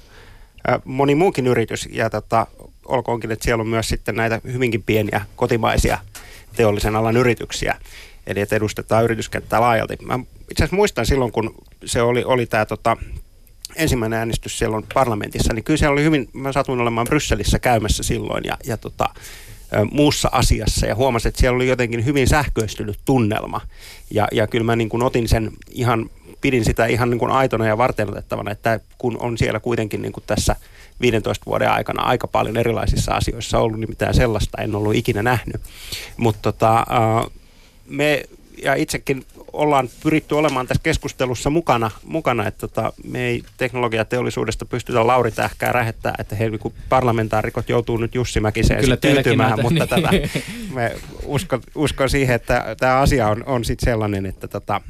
[0.70, 2.48] äh, moni muukin yritys, ja tota,
[2.86, 5.98] olkoonkin, että siellä on myös sitten näitä hyvinkin pieniä kotimaisia
[6.56, 7.76] teollisen alan yrityksiä,
[8.28, 9.98] eli että edustetaan yrityskenttää laajalti.
[10.02, 10.20] Mä
[10.52, 12.98] itse asiassa muistan silloin, kun se oli, oli tämä tota,
[13.76, 18.04] ensimmäinen äänestys siellä on parlamentissa, niin kyllä siellä oli hyvin, mä satuin olemaan Brysselissä käymässä
[18.04, 19.10] silloin ja, ja tota,
[19.92, 23.62] muussa asiassa ja huomasin, että siellä oli jotenkin hyvin sähköistynyt tunnelma.
[24.12, 26.10] Ja, ja kyllä mä niin kuin otin sen ihan,
[26.42, 30.24] pidin sitä ihan niin kuin aitona ja varteenotettavana, että kun on siellä kuitenkin niin kuin
[30.28, 30.56] tässä
[31.02, 35.62] 15 vuoden aikana aika paljon erilaisissa asioissa ollut, niin mitään sellaista en ollut ikinä nähnyt.
[36.18, 36.86] Mutta tota,
[37.88, 38.24] me
[38.64, 45.08] ja itsekin ollaan pyritty olemaan tässä keskustelussa mukana, mukana että tota, me ei teknologiateollisuudesta pystytä
[45.08, 49.96] Lauri Tähkää rähettää, että he niin parlamentaarikot joutuu nyt Jussi Mäkiseen Kyllä tyytymään, näitä, mutta
[49.96, 50.04] niin.
[50.04, 50.40] tätä,
[50.76, 54.82] me uskon, uskon siihen, että tämä asia on, on sitten sellainen, että, tota,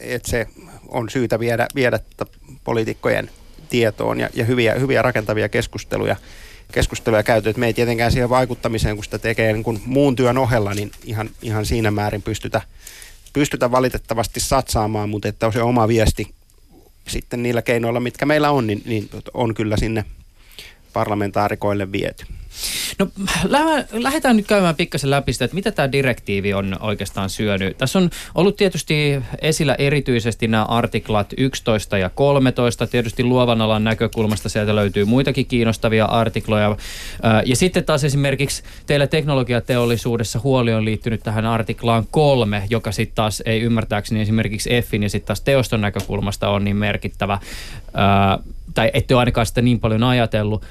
[0.00, 0.46] että se
[0.88, 2.32] on syytä viedä, viedä tota
[2.64, 3.30] poliitikkojen
[3.68, 6.16] tietoon ja, ja hyviä, hyviä rakentavia keskusteluja
[6.72, 10.38] keskusteluja käyty, että me ei tietenkään siihen vaikuttamiseen, kun sitä tekee niin kuin muun työn
[10.38, 12.62] ohella, niin ihan, ihan siinä määrin pystytä,
[13.32, 16.34] pystytä valitettavasti satsaamaan, mutta että on se oma viesti
[17.08, 20.04] sitten niillä keinoilla, mitkä meillä on, niin, niin on kyllä sinne
[20.92, 22.24] parlamentaarikoille viety.
[22.98, 23.08] No
[23.92, 27.78] lähdetään nyt käymään pikkasen läpi sitä, että mitä tämä direktiivi on oikeastaan syönyt.
[27.78, 32.86] Tässä on ollut tietysti esillä erityisesti nämä artiklat 11 ja 13.
[32.86, 36.76] Tietysti luovan alan näkökulmasta sieltä löytyy muitakin kiinnostavia artikloja.
[37.44, 43.42] Ja sitten taas esimerkiksi teillä teknologiateollisuudessa huoli on liittynyt tähän artiklaan 3, joka sitten taas
[43.46, 47.38] ei ymmärtääkseni esimerkiksi EFFin ja sitten taas teoston näkökulmasta on niin merkittävä
[48.78, 50.66] tai ette ole ainakaan sitä niin paljon ajatellut.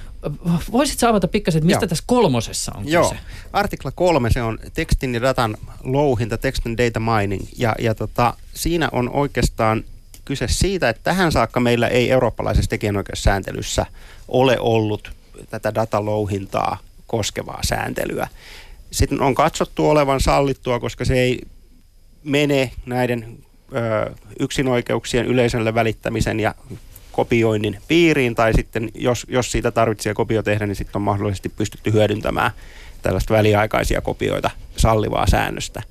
[0.71, 1.89] Voisitko avata pikkasen, että mistä Joo.
[1.89, 3.09] tässä kolmosessa on Joo.
[3.09, 3.21] kyse?
[3.53, 7.47] Artikla kolme, se on tekstin ja datan louhinta, and data mining.
[7.57, 9.83] Ja, ja tota, siinä on oikeastaan
[10.25, 13.85] kyse siitä, että tähän saakka meillä ei eurooppalaisessa tekijänoikeussääntelyssä
[14.27, 15.11] ole ollut
[15.49, 18.27] tätä datalouhintaa koskevaa sääntelyä.
[18.91, 21.41] Sitten on katsottu olevan sallittua, koska se ei
[22.23, 23.37] mene näiden
[23.75, 26.55] ö, yksinoikeuksien yleisölle välittämisen ja
[27.17, 31.93] kopioinnin piiriin, tai sitten jos, jos siitä tarvitsee kopio tehdä, niin sitten on mahdollisesti pystytty
[31.93, 32.51] hyödyntämään
[33.01, 35.83] tällaista väliaikaisia kopioita sallivaa säännöstä.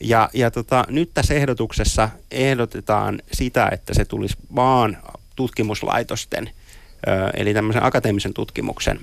[0.00, 4.98] Ja, ja tota, nyt tässä ehdotuksessa ehdotetaan sitä, että se tulisi vaan
[5.36, 6.50] tutkimuslaitosten,
[7.34, 9.00] eli tämmöisen akateemisen tutkimuksen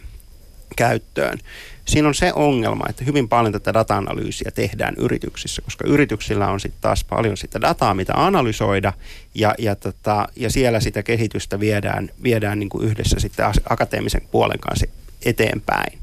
[0.75, 1.38] käyttöön.
[1.86, 6.82] Siinä on se ongelma, että hyvin paljon tätä data-analyysiä tehdään yrityksissä, koska yrityksillä on sitten
[6.82, 8.93] taas paljon sitä dataa, mitä analysoida,
[9.36, 14.60] ja, ja, tota, ja siellä sitä kehitystä viedään, viedään niin kuin yhdessä sitten akateemisen puolen
[14.60, 14.86] kanssa
[15.25, 15.99] eteenpäin.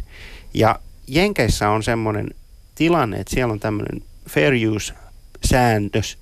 [0.55, 2.31] Ja Jenkeissä on semmoinen
[2.75, 6.19] tilanne, että siellä on tämmöinen fair use-säännös,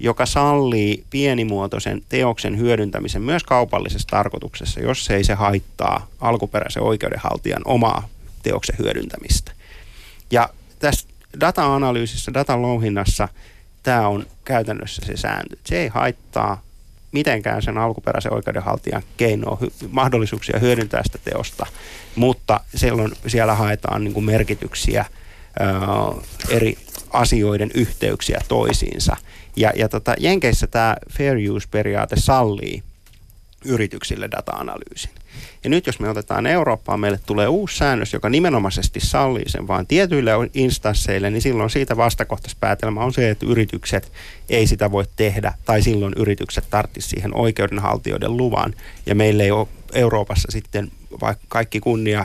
[0.00, 8.08] joka sallii pienimuotoisen teoksen hyödyntämisen myös kaupallisessa tarkoituksessa, jos ei se haittaa alkuperäisen oikeudenhaltijan omaa
[8.42, 9.52] teoksen hyödyntämistä.
[10.30, 11.08] Ja tässä
[11.40, 13.28] data-analyysissä, datan louhinnassa
[13.82, 15.56] tämä on käytännössä se sääntö.
[15.64, 16.62] Se ei haittaa
[17.12, 19.58] mitenkään sen alkuperäisen oikeudenhaltijan keinoa,
[19.90, 21.66] mahdollisuuksia hyödyntää sitä teosta,
[22.16, 25.04] mutta silloin siellä haetaan niin kuin merkityksiä,
[25.60, 25.68] ää,
[26.48, 26.78] eri
[27.10, 29.16] asioiden yhteyksiä toisiinsa.
[29.56, 32.82] Ja, ja tota, Jenkeissä tämä fair use-periaate sallii
[33.64, 35.10] yrityksille data-analyysin.
[35.64, 39.86] Ja nyt jos me otetaan Eurooppaan, meille tulee uusi säännös, joka nimenomaisesti sallii sen vain
[39.86, 44.12] tietyille instansseille, niin silloin siitä vastakohtaispäätelmä on se, että yritykset
[44.48, 48.74] ei sitä voi tehdä, tai silloin yritykset tarvitsisivat siihen oikeudenhaltijoiden luvan.
[49.06, 52.24] Ja meillä ei ole Euroopassa sitten, vaikka kaikki kunnia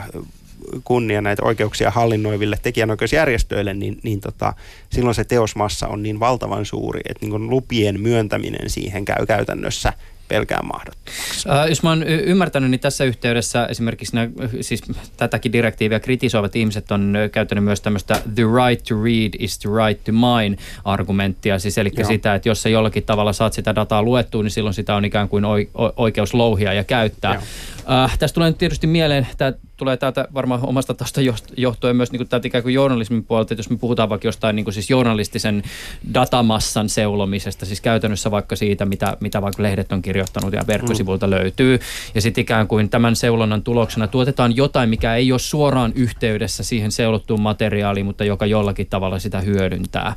[0.84, 4.54] kunnia näitä oikeuksia hallinnoiville tekijänoikeusjärjestöille, niin, niin tota,
[4.92, 9.92] silloin se teosmassa on niin valtavan suuri, että niin lupien myöntäminen siihen käy käytännössä
[10.30, 11.48] pelkään mahdottomaksi.
[11.50, 14.28] Äh, jos mä oon ymmärtänyt, niin tässä yhteydessä esimerkiksi nämä,
[14.60, 14.82] siis
[15.16, 20.04] tätäkin direktiiviä kritisoivat ihmiset on käyttänyt myös tämmöistä the right to read is the right
[20.04, 22.08] to mine argumenttia, siis eli Joo.
[22.08, 25.28] sitä, että jos sä jollakin tavalla saat sitä dataa luettua, niin silloin sitä on ikään
[25.28, 25.44] kuin
[25.96, 27.42] oikeus louhia ja käyttää.
[28.04, 31.20] Äh, tästä tulee nyt tietysti mieleen tämä tulee täältä varmaan omasta taustasta
[31.56, 34.64] johtuen myös niin täältä ikään kuin journalismin puolelta, että jos me puhutaan vaikka jostain niin
[34.64, 35.62] kuin siis journalistisen
[36.14, 41.30] datamassan seulomisesta, siis käytännössä vaikka siitä, mitä, mitä vaikka lehdet on kirjoittanut ja verkkosivuilta mm.
[41.30, 41.78] löytyy,
[42.14, 46.92] ja sitten ikään kuin tämän seulonnan tuloksena tuotetaan jotain, mikä ei ole suoraan yhteydessä siihen
[46.92, 50.14] seulottuun materiaaliin, mutta joka jollakin tavalla sitä hyödyntää.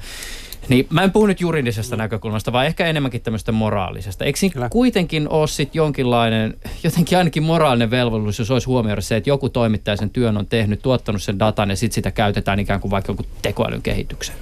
[0.70, 4.26] Niin mä en puhu nyt juridisesta näkökulmasta, vaan ehkä enemmänkin tämmöistä moraalisesta.
[4.26, 9.30] Eikö siinä kuitenkin ole sitten jonkinlainen, jotenkin ainakin moraalinen velvollisuus, jos olisi huomioida se, että
[9.30, 12.92] joku toimittaja sen työn on tehnyt, tuottanut sen datan ja sitten sitä käytetään ikään kuin
[12.92, 14.38] vaikka joku tekoälyn kehitykseen?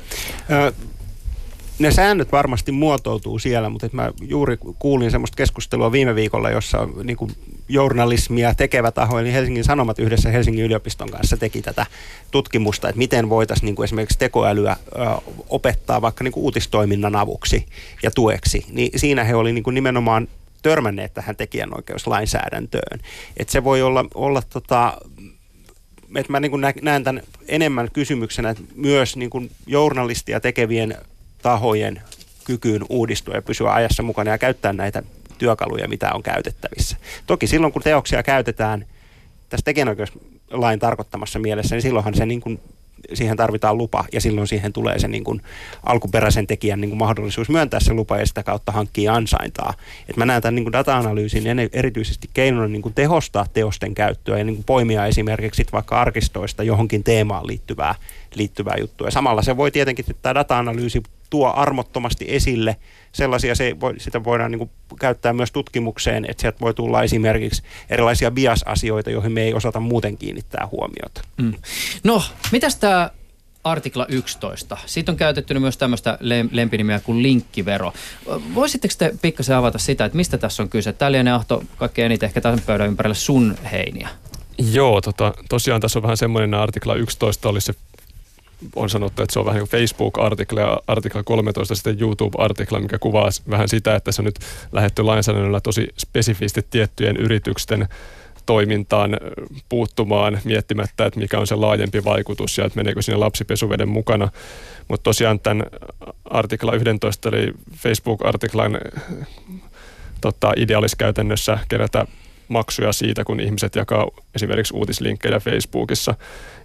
[1.81, 6.87] Ne säännöt varmasti muotoutuu siellä, mutta et mä juuri kuulin semmoista keskustelua viime viikolla, jossa
[7.03, 7.31] niin kuin
[7.69, 11.85] journalismia tekevä taho, eli Helsingin Sanomat yhdessä Helsingin yliopiston kanssa teki tätä
[12.31, 17.65] tutkimusta, että miten voitaisiin niin kuin esimerkiksi tekoälyä ö, opettaa vaikka niin kuin uutistoiminnan avuksi
[18.03, 18.65] ja tueksi.
[18.71, 20.27] Niin siinä he oli niin nimenomaan
[20.61, 22.99] törmänneet tähän tekijänoikeuslainsäädäntöön.
[23.37, 24.97] Että se voi olla, olla tota,
[26.15, 30.97] että mä niin näen tämän enemmän kysymyksenä että myös niin journalistia tekevien
[31.41, 32.01] tahojen
[32.43, 35.03] kykyyn uudistua ja pysyä ajassa mukana ja käyttää näitä
[35.37, 36.97] työkaluja, mitä on käytettävissä.
[37.27, 38.85] Toki silloin, kun teoksia käytetään
[39.49, 42.59] tässä tekijänoikeuslain tarkoittamassa mielessä, niin silloinhan se niin kuin,
[43.13, 45.41] siihen tarvitaan lupa ja silloin siihen tulee se niin kuin
[45.83, 49.73] alkuperäisen tekijän niin kuin mahdollisuus myöntää se lupa ja sitä kautta hankkia ansaintaa.
[50.09, 54.43] Et mä näen tämän niin kuin data-analyysin erityisesti keinona niin kuin tehostaa teosten käyttöä ja
[54.43, 57.95] niin kuin poimia esimerkiksi vaikka arkistoista johonkin teemaan liittyvää,
[58.35, 59.07] liittyvää juttua.
[59.07, 62.75] Ja samalla se voi tietenkin, että tämä data-analyysi tuo armottomasti esille
[63.11, 67.63] sellaisia, se voi, sitä voidaan niin kuin käyttää myös tutkimukseen, että sieltä voi tulla esimerkiksi
[67.89, 71.21] erilaisia bias-asioita, joihin me ei osata muuten kiinnittää huomiota.
[71.37, 71.53] Mm.
[72.03, 73.09] No, mitäs tämä
[73.63, 74.77] artikla 11.
[74.85, 76.17] Siitä on käytetty myös tämmöistä
[76.51, 77.93] lempinimiä kuin linkkivero.
[78.55, 80.93] Voisitteko te pikkasen avata sitä, että mistä tässä on kyse?
[80.93, 84.09] Tämä lienee Ahto kaikkein eniten ehkä tämän pöydän ympärillä sun heiniä.
[84.71, 87.73] Joo, tota, tosiaan tässä on vähän semmoinen artikla 11 oli se
[88.75, 93.29] on sanottu, että se on vähän niin Facebook-artikla ja artikla 13 sitten YouTube-artikla, mikä kuvaa
[93.49, 94.39] vähän sitä, että se on nyt
[94.71, 97.87] lähetty lainsäädännöllä tosi spesifisti tiettyjen yritysten
[98.45, 99.17] toimintaan
[99.69, 104.29] puuttumaan miettimättä, että mikä on se laajempi vaikutus ja että meneekö sinne lapsipesuveden mukana.
[104.87, 105.63] Mutta tosiaan tämän
[106.25, 108.77] artikla 11 eli Facebook-artiklan
[110.21, 112.05] tota, idea olisi käytännössä kerätä
[112.47, 116.15] maksuja siitä, kun ihmiset jakaa esimerkiksi uutislinkkejä Facebookissa.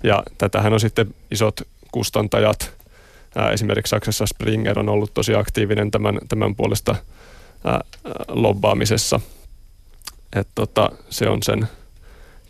[0.02, 1.60] Ja tätähän on sitten isot
[1.96, 2.72] kustantajat,
[3.52, 6.96] esimerkiksi Saksassa Springer on ollut tosi aktiivinen tämän, tämän puolesta
[8.28, 9.20] lobbaamisessa.
[10.32, 11.68] että tota, se on sen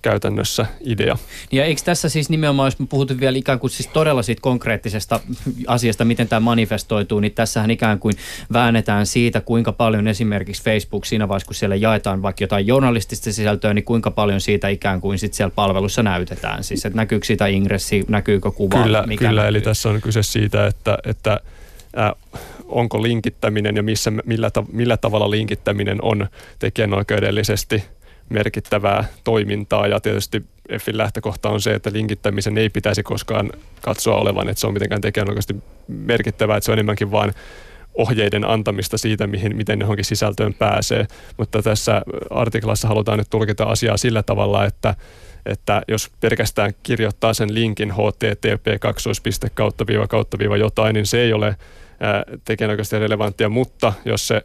[0.02, 1.16] käytännössä idea.
[1.52, 5.20] Ja eikö tässä siis nimenomaan, jos me puhutaan vielä ikään kuin siis todella siitä konkreettisesta
[5.66, 8.14] asiasta, miten tämä manifestoituu, niin tässähän ikään kuin
[8.52, 13.74] väännetään siitä, kuinka paljon esimerkiksi Facebook siinä vaiheessa, kun siellä jaetaan vaikka jotain journalistista sisältöä,
[13.74, 16.64] niin kuinka paljon siitä ikään kuin sitten siellä palvelussa näytetään.
[16.64, 18.82] Siis että näkyykö siitä ingressi, näkyykö kuva?
[18.82, 21.40] Kyllä, mikä kyllä eli tässä on kyse siitä, että, että
[21.98, 22.12] äh,
[22.64, 26.26] onko linkittäminen ja missä, millä, millä tavalla linkittäminen on
[26.58, 27.84] tekijänoikeudellisesti–
[28.28, 33.50] merkittävää toimintaa ja tietysti Effin lähtökohta on se, että linkittämisen ei pitäisi koskaan
[33.82, 35.56] katsoa olevan, että se on mitenkään tekijänoikeasti
[35.88, 37.32] merkittävää, että se on enemmänkin vain
[37.94, 41.06] ohjeiden antamista siitä, mihin, miten johonkin sisältöön pääsee.
[41.36, 44.94] Mutta tässä artiklassa halutaan nyt tulkita asiaa sillä tavalla, että,
[45.46, 48.66] että jos pelkästään kirjoittaa sen linkin http
[49.54, 51.56] kautta viiva kautta viiva jotain, niin se ei ole
[52.44, 54.42] tekijänoikeasti relevanttia, mutta jos se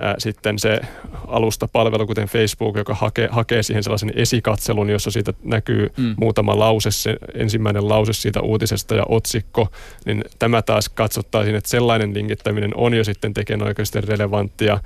[0.00, 0.80] ää, sitten se
[1.26, 6.14] alustapalvelu, kuten Facebook, joka hakee, hakee siihen sellaisen esikatselun, jossa siitä näkyy mm.
[6.16, 9.68] muutama lause, se ensimmäinen lause siitä uutisesta ja otsikko,
[10.06, 14.80] niin tämä taas katsottaisiin, että sellainen linkittäminen on jo sitten tekijänoikeasti relevanttia,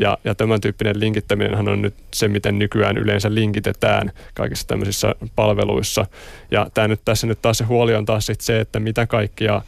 [0.00, 6.06] ja, ja tämän tyyppinen linkittäminen on nyt se, miten nykyään yleensä linkitetään kaikissa tämmöisissä palveluissa.
[6.50, 9.62] Ja tämä nyt, tässä nyt taas se huoli on taas sit se, että mitä kaikkia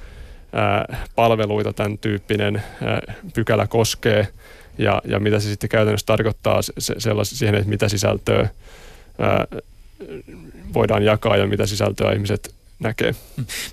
[0.53, 4.29] ää, palveluita tämän tyyppinen ää, pykälä koskee–
[4.79, 8.49] ja, ja mitä se sitten käytännössä tarkoittaa se, sellais, siihen, että mitä sisältöä
[9.19, 9.47] ää,
[10.75, 13.15] voidaan jakaa ja mitä sisältöä ihmiset näkee.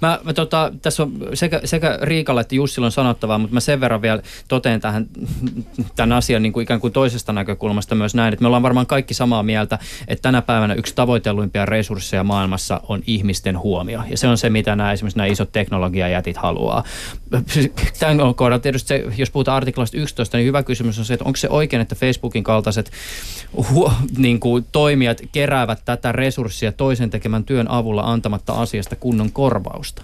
[0.02, 3.82] Mä, mä tota, tässä on sekä, sekä Riikalla että Jussilla on sanottavaa, mutta mä sen
[3.82, 5.08] verran vielä toteen tähän
[5.96, 9.14] tämän asian niin kuin ikään kuin toisesta näkökulmasta myös näin, että me ollaan varmaan kaikki
[9.14, 14.04] samaa mieltä, että tänä päivänä yksi tavoitelluimpia resursseja maailmassa on ihmisten huomio.
[14.10, 16.84] Ja se on se, mitä nämä esimerkiksi nämä isot teknologiajätit haluaa.
[18.00, 21.38] Tämän kohdalla tietysti se, jos puhutaan artiklasta 11, niin hyvä kysymys on se, että onko
[21.38, 22.92] se oikein, että Facebookin kaltaiset
[23.72, 30.02] huo, niin kuin toimijat keräävät tätä resurssia toisen tekemän työn avulla antamatta asiasta kunnon korvausta?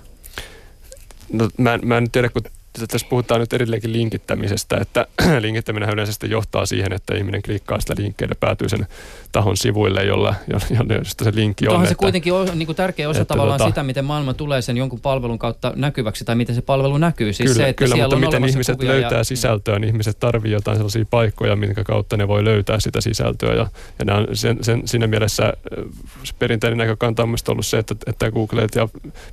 [1.34, 2.44] No, mä, mä en tiedä, kun
[2.88, 5.08] tässä puhutaan nyt edelleenkin linkittämisestä, että
[5.40, 8.88] linkittäminen yleensä johtaa siihen, että ihminen klikkaa sitä linkkeelle, päätyy sen
[9.32, 11.72] tahon sivuille, jolla, jolla, josta se linkki on.
[11.72, 14.34] Onhan että, se kuitenkin on, niin kuin tärkeä osa että tavallaan tota- sitä, miten maailma
[14.34, 17.34] tulee sen jonkun palvelun kautta näkyväksi tai miten se palvelu näkyy.
[17.34, 20.20] Siis kyllä, se, että kyllä siellä mutta on miten ihmiset löytää ja, sisältöä, niin ihmiset
[20.20, 23.54] tarvitsevat jotain sellaisia paikkoja, minkä kautta ne voi löytää sitä sisältöä.
[23.54, 23.68] Ja,
[24.00, 25.86] ja nämä on sen, sen, siinä mielessä äh,
[26.24, 28.88] se perinteinen näkökanta on ollut se, että, että Googlet ja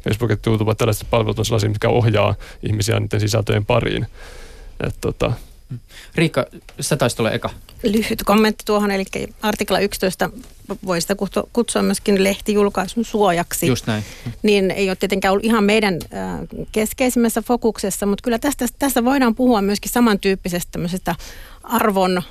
[0.05, 4.07] Facebookit, YouTube, tällaiset palvelut on sellaisia, mitkä ohjaa ihmisiä niiden sisältöjen pariin.
[4.87, 5.33] Et, tota,
[6.15, 6.47] Riikka,
[6.81, 7.51] sä taisit olla eka.
[7.83, 9.05] Lyhyt kommentti tuohon, eli
[9.43, 10.31] artikla 11
[10.87, 11.15] voi sitä
[11.53, 13.67] kutsua- myöskin lehtijulkaisun suojaksi.
[13.67, 14.05] Just näin.
[14.43, 16.41] niin ei ole tietenkään ollut ihan meidän äh,
[16.73, 21.15] keskeisimmässä fokuksessa, mutta kyllä tästä, tästä voidaan puhua myöskin samantyyppisestä tämmöisestä
[21.65, 22.25] arvon äh,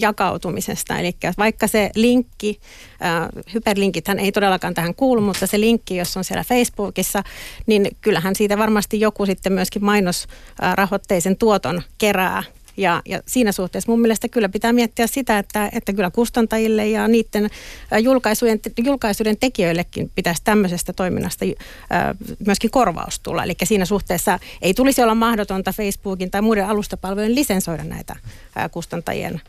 [0.00, 0.98] jakautumisesta.
[0.98, 2.60] Eli vaikka se linkki,
[3.04, 7.22] äh, hyperlinkithän ei todellakaan tähän kuulu, mutta se linkki, jos on siellä Facebookissa,
[7.66, 12.42] niin kyllähän siitä varmasti joku sitten myöskin mainosrahoitteisen tuoton kerää
[12.76, 17.08] ja, ja siinä suhteessa mun mielestä kyllä pitää miettiä sitä, että, että kyllä kustantajille ja
[17.08, 17.50] niiden
[17.92, 22.14] ä, julkaisujen, julkaisujen tekijöillekin pitäisi tämmöisestä toiminnasta ä,
[22.46, 23.44] myöskin korvaus tulla.
[23.44, 28.16] Eli siinä suhteessa ei tulisi olla mahdotonta Facebookin tai muiden alustapalvelujen lisensoida näitä
[28.56, 29.40] ä, kustantajien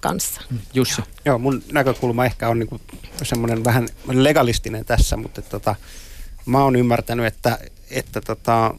[0.00, 0.40] kanssa.
[0.74, 1.02] Jussi.
[1.24, 2.80] Joo, mun näkökulma ehkä on niinku
[3.22, 5.74] semmoinen vähän legalistinen tässä, mutta tota,
[6.46, 7.58] mä oon ymmärtänyt, että,
[7.90, 8.74] että tota,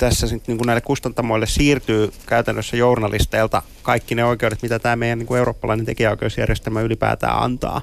[0.00, 5.34] tässä sit niinku näille kustantamoille siirtyy käytännössä journalisteilta kaikki ne oikeudet, mitä tämä meidän niinku
[5.34, 7.82] eurooppalainen tekijäoikeusjärjestelmä ylipäätään antaa.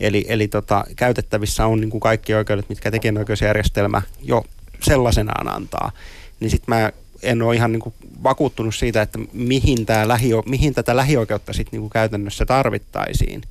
[0.00, 4.44] Eli, eli tota, käytettävissä on niinku kaikki oikeudet, mitkä tekijänoikeusjärjestelmä jo
[4.82, 5.92] sellaisenaan antaa.
[6.40, 6.92] Niin sitten mä
[7.22, 11.88] en ole ihan niinku vakuuttunut siitä, että mihin, tää lähio, mihin tätä lähioikeutta sitten niinku
[11.88, 13.42] käytännössä tarvittaisiin.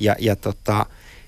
[0.00, 0.86] Ja, ja tota,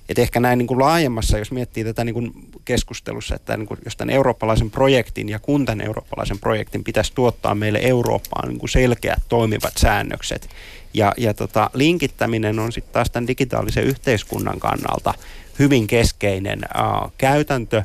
[0.08, 2.32] et ehkä näin niin kuin laajemmassa, jos miettii tätä niin kuin
[2.70, 7.54] keskustelussa, että niin kuin, jos tämän eurooppalaisen projektin ja kun tämän eurooppalaisen projektin pitäisi tuottaa
[7.54, 10.48] meille Eurooppaan niin kuin selkeät toimivat säännökset.
[10.94, 15.14] Ja, ja tota, linkittäminen on sitten taas tämän digitaalisen yhteiskunnan kannalta
[15.58, 17.82] hyvin keskeinen uh, käytäntö.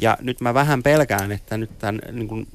[0.00, 2.48] Ja nyt mä vähän pelkään, että nyt tämän niin kuin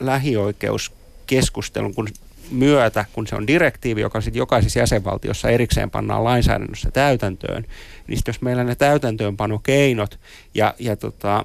[0.00, 2.08] lähioikeuskeskustelun, kun
[2.50, 7.64] myötä, kun se on direktiivi, joka sitten jokaisessa jäsenvaltiossa erikseen pannaan lainsäädännössä täytäntöön,
[8.06, 10.20] niin sit jos meillä ne täytäntöönpanokeinot
[10.54, 11.44] ja, ja tota,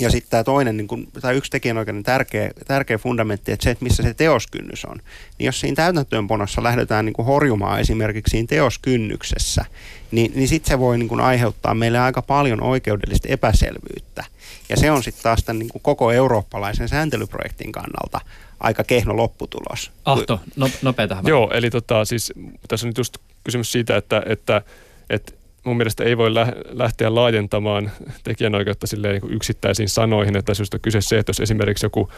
[0.00, 3.84] ja sitten tämä toinen, niin kun, tai yksi tekijänoikeuden tärkeä, tärkeä fundamentti, että se, että
[3.84, 4.98] missä se teoskynnys on.
[5.38, 9.64] Niin jos siinä täytäntöönpanossa lähdetään niin kuin horjumaan esimerkiksi siinä teoskynnyksessä,
[10.10, 14.24] niin, niin sitten se voi niin kuin aiheuttaa meille aika paljon oikeudellista epäselvyyttä.
[14.68, 18.20] Ja se on sitten taas tämän niin kuin koko eurooppalaisen sääntelyprojektin kannalta
[18.60, 19.90] aika kehno lopputulos.
[20.04, 21.26] Ahto, no, nopea tähän.
[21.26, 22.32] Joo, eli tota, siis,
[22.68, 24.62] tässä on nyt just kysymys siitä, että, että,
[25.10, 25.32] että
[25.66, 27.90] mun mielestä ei voi lä- lähteä laajentamaan
[28.24, 32.08] tekijänoikeutta silleen niin yksittäisiin sanoihin, että on kyse se, että jos esimerkiksi joku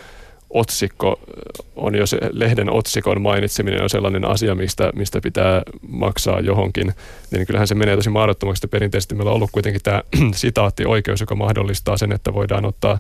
[0.51, 1.21] otsikko
[1.77, 6.93] on, jos lehden otsikon mainitseminen on sellainen asia, mistä, mistä pitää maksaa johonkin,
[7.31, 8.59] niin kyllähän se menee tosi mahdottomaksi.
[8.59, 10.03] Että perinteisesti meillä on ollut kuitenkin tämä
[10.35, 12.99] sitaattioikeus, joka mahdollistaa sen, että voidaan ottaa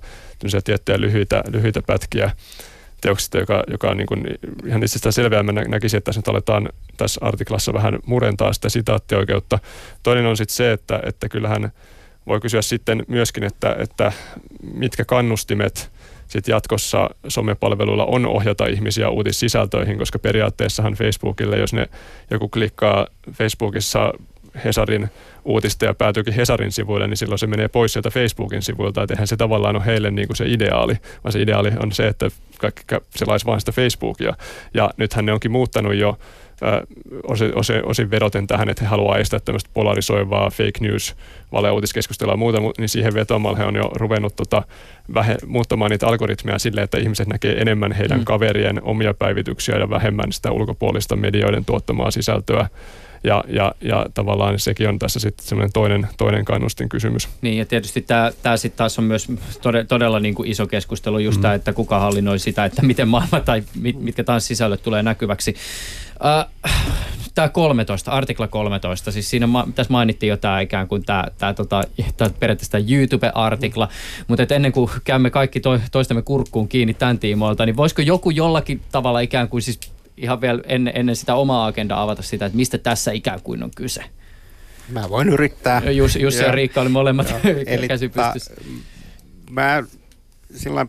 [0.65, 2.31] tiettyjä lyhyitä, lyhyitä pätkiä
[3.01, 4.25] teoksista, joka, joka on niin kuin
[4.67, 5.43] ihan itsestään selveää.
[5.43, 9.59] Mä näkisin, että tässä nyt aletaan tässä artiklassa vähän murentaa sitä sitaattioikeutta.
[10.03, 11.73] Toinen on sitten se, että, että kyllähän
[12.27, 14.13] voi kysyä sitten myöskin, että, että
[14.75, 15.91] mitkä kannustimet
[16.29, 21.89] sitten jatkossa somepalveluilla on ohjata ihmisiä uutissisältöihin, koska periaatteessahan Facebookille, jos ne
[22.31, 24.13] joku klikkaa Facebookissa
[24.65, 25.11] Hesarin
[25.45, 29.03] uutista ja päätyykin Hesarin sivuille, niin silloin se menee pois sieltä Facebookin sivuilta.
[29.03, 30.95] Että eihän se tavallaan ole heille niin kuin se ideaali,
[31.25, 32.29] vaan se ideaali on se, että
[32.59, 32.83] kaikki
[33.17, 34.35] selaisi vain sitä Facebookia.
[34.75, 36.19] Ja nythän ne onkin muuttanut jo
[37.23, 41.17] osin, osin, osin vedoten tähän, että he haluaa estää tämmöistä polarisoivaa fake news,
[41.53, 44.63] valeuutiskeskustelua ja muuta, niin siihen vetomalla he on jo ruvennut tota,
[45.15, 48.25] vähe, muuttamaan niitä algoritmeja silleen, että ihmiset näkee enemmän heidän mm.
[48.25, 52.69] kaverien omia päivityksiä ja vähemmän sitä ulkopuolista medioiden tuottamaa sisältöä.
[53.25, 57.29] Ja, ja, ja tavallaan sekin on tässä sitten semmoinen toinen, toinen kannustin kysymys.
[57.43, 59.29] Niin ja tietysti tämä, tämä sitten taas on myös
[59.63, 61.43] todella, todella niin kuin iso keskustelu just mm.
[61.43, 65.55] tämä, että kuka hallinnoi sitä, että miten maailma tai mit, mitkä taas sisällöt tulee näkyväksi.
[66.15, 66.71] Uh,
[67.35, 71.55] tämä 13, artikla 13, siis siinä ma- tässä mainittiin jo tämä ikään kuin tämä, tämä,
[71.55, 71.85] tota,
[72.17, 73.89] tämä periaatteessa tämä YouTube-artikla,
[74.29, 78.81] mutta ennen kuin käymme kaikki to, toistemme kurkkuun kiinni tämän tiimoilta, niin voisiko joku jollakin
[78.93, 79.81] tavalla ikään kuin siis
[80.19, 83.71] ihan vielä ennen, ennen sitä omaa agendaa avata sitä, että mistä tässä ikään kuin on
[83.77, 84.05] kyse?
[84.89, 85.91] Mä voin yrittää.
[85.91, 87.35] Jussi, Jussi ja, ja Riikka oli molemmat
[87.67, 88.55] Eli käsi pystyssä.
[89.51, 89.83] Mä
[90.55, 90.87] sillä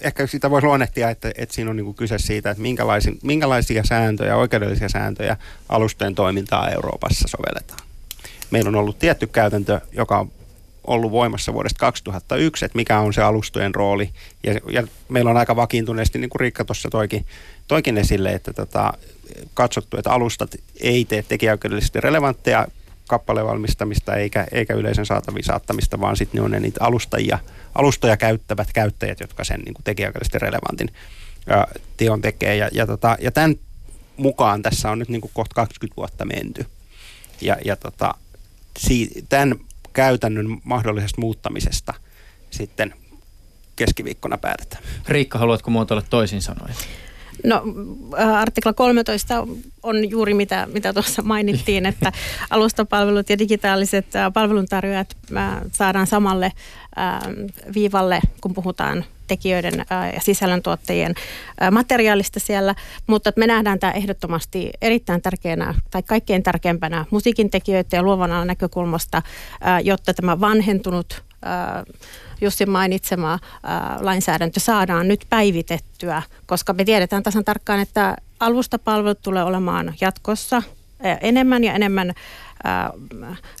[0.00, 4.36] ehkä sitä voisi luonnehtia, että, että siinä on niin kyse siitä, että minkälaisia, minkälaisia sääntöjä,
[4.36, 5.36] oikeudellisia sääntöjä
[5.68, 7.80] alustojen toimintaa Euroopassa sovelletaan.
[8.50, 10.30] Meillä on ollut tietty käytäntö, joka on
[10.84, 14.10] ollut voimassa vuodesta 2001, että mikä on se alustojen rooli.
[14.44, 17.26] Ja, ja meillä on aika vakiintuneesti, niin kuin Riikka tuossa toikin,
[17.68, 18.92] toikin esille, että tota,
[19.54, 22.66] katsottu, että alustat ei tee tekijäoikeudellisesti relevantteja
[23.08, 27.38] kappaleen valmistamista eikä, eikä yleisen saataviin saattamista, vaan sitten ne on ne niitä alustajia,
[27.74, 30.90] alustoja käyttävät käyttäjät, jotka sen niin tekijäoikeudellisesti relevantin
[31.48, 31.66] ää,
[31.96, 32.56] teon tekee.
[32.56, 33.56] Ja, ja, tota, ja tämän
[34.16, 36.66] mukaan tässä on nyt niin kuin kohta 20 vuotta menty.
[37.40, 38.14] Ja, ja tota,
[38.78, 39.54] si, tämän
[39.92, 41.94] käytännön mahdollisesta muuttamisesta
[42.50, 42.94] sitten
[43.76, 44.82] keskiviikkona päätetään.
[45.08, 46.74] Riikka, haluatko muotoilla toisin sanoen?
[47.44, 47.62] No
[48.16, 49.46] artikla 13
[49.82, 52.12] on juuri mitä, mitä tuossa mainittiin, että
[52.50, 55.16] alustapalvelut ja digitaaliset palveluntarjoajat
[55.72, 56.52] saadaan samalle
[57.74, 59.74] viivalle, kun puhutaan tekijöiden
[60.14, 61.14] ja sisällöntuottajien
[61.70, 62.74] materiaalista siellä,
[63.06, 68.46] mutta me nähdään tämä ehdottomasti erittäin tärkeänä tai kaikkein tärkeimpänä musiikin tekijöiden ja luovan alan
[68.46, 69.22] näkökulmasta,
[69.84, 71.27] jotta tämä vanhentunut
[72.40, 73.38] Jussi mainitsema
[74.00, 80.62] lainsäädäntö saadaan nyt päivitettyä, koska me tiedetään tasan tarkkaan, että alustapalvelut tulee olemaan jatkossa
[81.20, 82.14] enemmän ja enemmän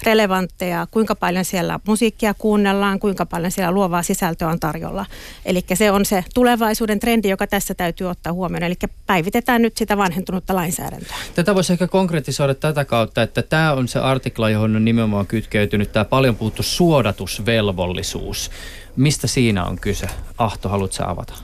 [0.02, 5.06] relevantteja, kuinka paljon siellä musiikkia kuunnellaan, kuinka paljon siellä luovaa sisältöä on tarjolla.
[5.44, 8.62] Eli se on se tulevaisuuden trendi, joka tässä täytyy ottaa huomioon.
[8.62, 8.74] Eli
[9.06, 11.16] päivitetään nyt sitä vanhentunutta lainsäädäntöä.
[11.34, 15.92] Tätä voisi ehkä konkretisoida tätä kautta, että tämä on se artikla, johon on nimenomaan kytkeytynyt
[15.92, 18.50] tämä paljon puhuttu suodatusvelvollisuus.
[18.96, 20.06] Mistä siinä on kyse?
[20.38, 21.34] Ahto, haluatko avata?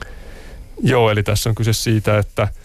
[0.83, 2.47] Joo, eli tässä on kyse siitä, että–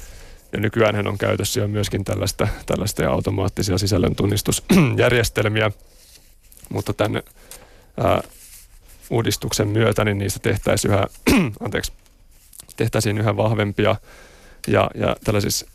[0.53, 5.71] ja nykyään on käytössä jo myöskin tällaista, tällaista automaattisia sisällöntunnistusjärjestelmiä,
[6.69, 7.23] mutta tämän
[8.01, 8.23] ää,
[9.11, 11.07] uudistuksen myötä niin niistä tehtäisiin yhä,
[11.65, 11.93] anteeksi,
[12.77, 13.97] tehtäisiin yhä vahvempia.
[14.69, 15.67] Ja, ja tällaisissa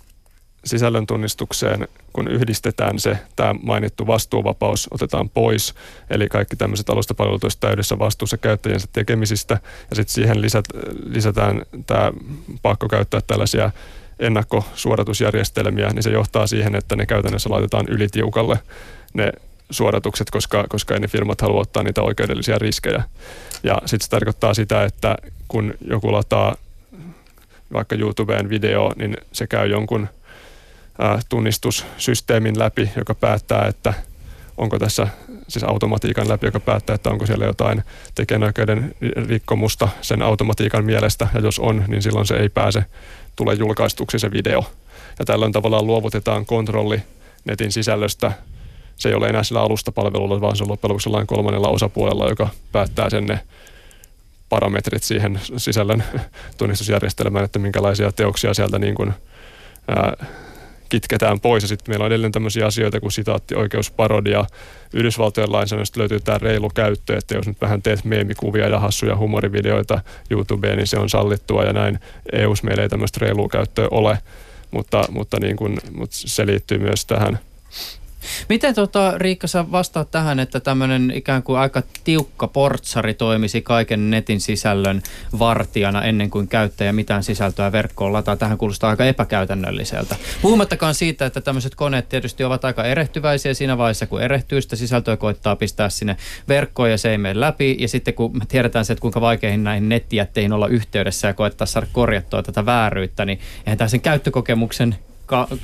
[0.66, 5.74] sisällön tunnistukseen, kun yhdistetään se, tämä mainittu vastuuvapaus otetaan pois,
[6.10, 9.60] eli kaikki tämmöiset alustapalvelut olisivat täydessä vastuussa käyttäjänsä tekemisistä,
[9.90, 10.66] ja sitten siihen lisät,
[11.06, 12.12] lisätään tämä
[12.62, 13.72] pakko käyttää tällaisia
[14.20, 18.60] ennakkosuodatusjärjestelmiä, niin se johtaa siihen, että ne käytännössä laitetaan ylitiukalle
[19.14, 19.32] ne
[19.70, 23.04] suodatukset, koska, koska ei ne firmat halua ottaa niitä oikeudellisia riskejä.
[23.64, 25.16] Ja sitten se tarkoittaa sitä, että
[25.48, 26.56] kun joku lataa
[27.74, 30.08] vaikka YouTubeen video, niin se käy jonkun
[31.00, 33.94] ää, tunnistussysteemin läpi, joka päättää, että
[34.58, 35.08] onko tässä
[35.48, 37.84] siis automatiikan läpi, joka päättää, että onko siellä jotain
[38.16, 38.96] tekijänoikeuden
[39.28, 42.86] rikkomusta sen automatiikan mielestä, ja jos on, niin silloin se ei pääse
[43.36, 44.64] tule julkaistuksi se video.
[45.20, 47.02] Ja tällöin tavallaan luovutetaan kontrolli
[47.46, 48.32] netin sisällöstä.
[48.96, 53.10] Se ei ole enää sillä alustapalvelulla, vaan se on loppujen lopuksi kolmannella osapuolella, joka päättää
[53.10, 53.40] sen ne
[54.50, 56.04] parametrit siihen sisällön
[56.58, 59.14] tunnistusjärjestelmään, että minkälaisia teoksia sieltä niin kuin,
[59.88, 60.26] ää,
[60.90, 61.64] kitketään pois.
[61.64, 64.46] Ja sitten meillä on edelleen tämmöisiä asioita kuin sitaattioikeusparodia.
[64.94, 70.02] Yhdysvaltojen lainsäädännöstä löytyy tämä reilu käyttö, että jos nyt vähän teet meemikuvia ja hassuja humorivideoita
[70.30, 72.00] YouTubeen, niin se on sallittua ja näin.
[72.32, 74.18] eu meillä ei tämmöistä reilua käyttöä ole,
[74.72, 77.40] mutta, mutta, niin kun, mutta se liittyy myös tähän
[78.50, 84.12] Miten tota, Riikka sä vastaat tähän, että tämmöinen ikään kuin aika tiukka portsari toimisi kaiken
[84.12, 85.02] netin sisällön
[85.40, 88.36] vartijana ennen kuin käyttäjä mitään sisältöä verkkoon lataa?
[88.36, 90.16] Tähän kuulostaa aika epäkäytännölliseltä.
[90.42, 95.18] Puhumattakaan siitä, että tämmöiset koneet tietysti ovat aika erehtyväisiä siinä vaiheessa, kun erehtyy sitä sisältöä
[95.18, 96.18] koittaa pistää sinne
[96.48, 97.78] verkkoon ja se ei mene läpi.
[97.80, 101.68] Ja sitten kun me tiedetään se, että kuinka vaikeihin näihin nettijätteihin olla yhteydessä ja koettaa
[101.68, 104.96] saada korjattua tätä vääryyttä, niin eihän tämä sen käyttökokemuksen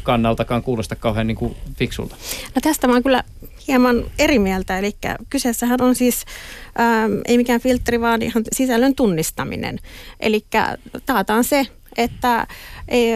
[0.03, 2.15] kannaltakaan kuulosta kauhean niin kuin fiksulta.
[2.55, 3.23] No tästä mä oon kyllä
[3.67, 4.95] hieman eri mieltä, eli
[5.29, 6.25] kyseessähän on siis
[6.79, 9.79] ähm, ei mikään filtteri, vaan ihan sisällön tunnistaminen.
[10.19, 10.45] Eli
[11.05, 12.47] taataan se, että
[12.87, 13.13] ei,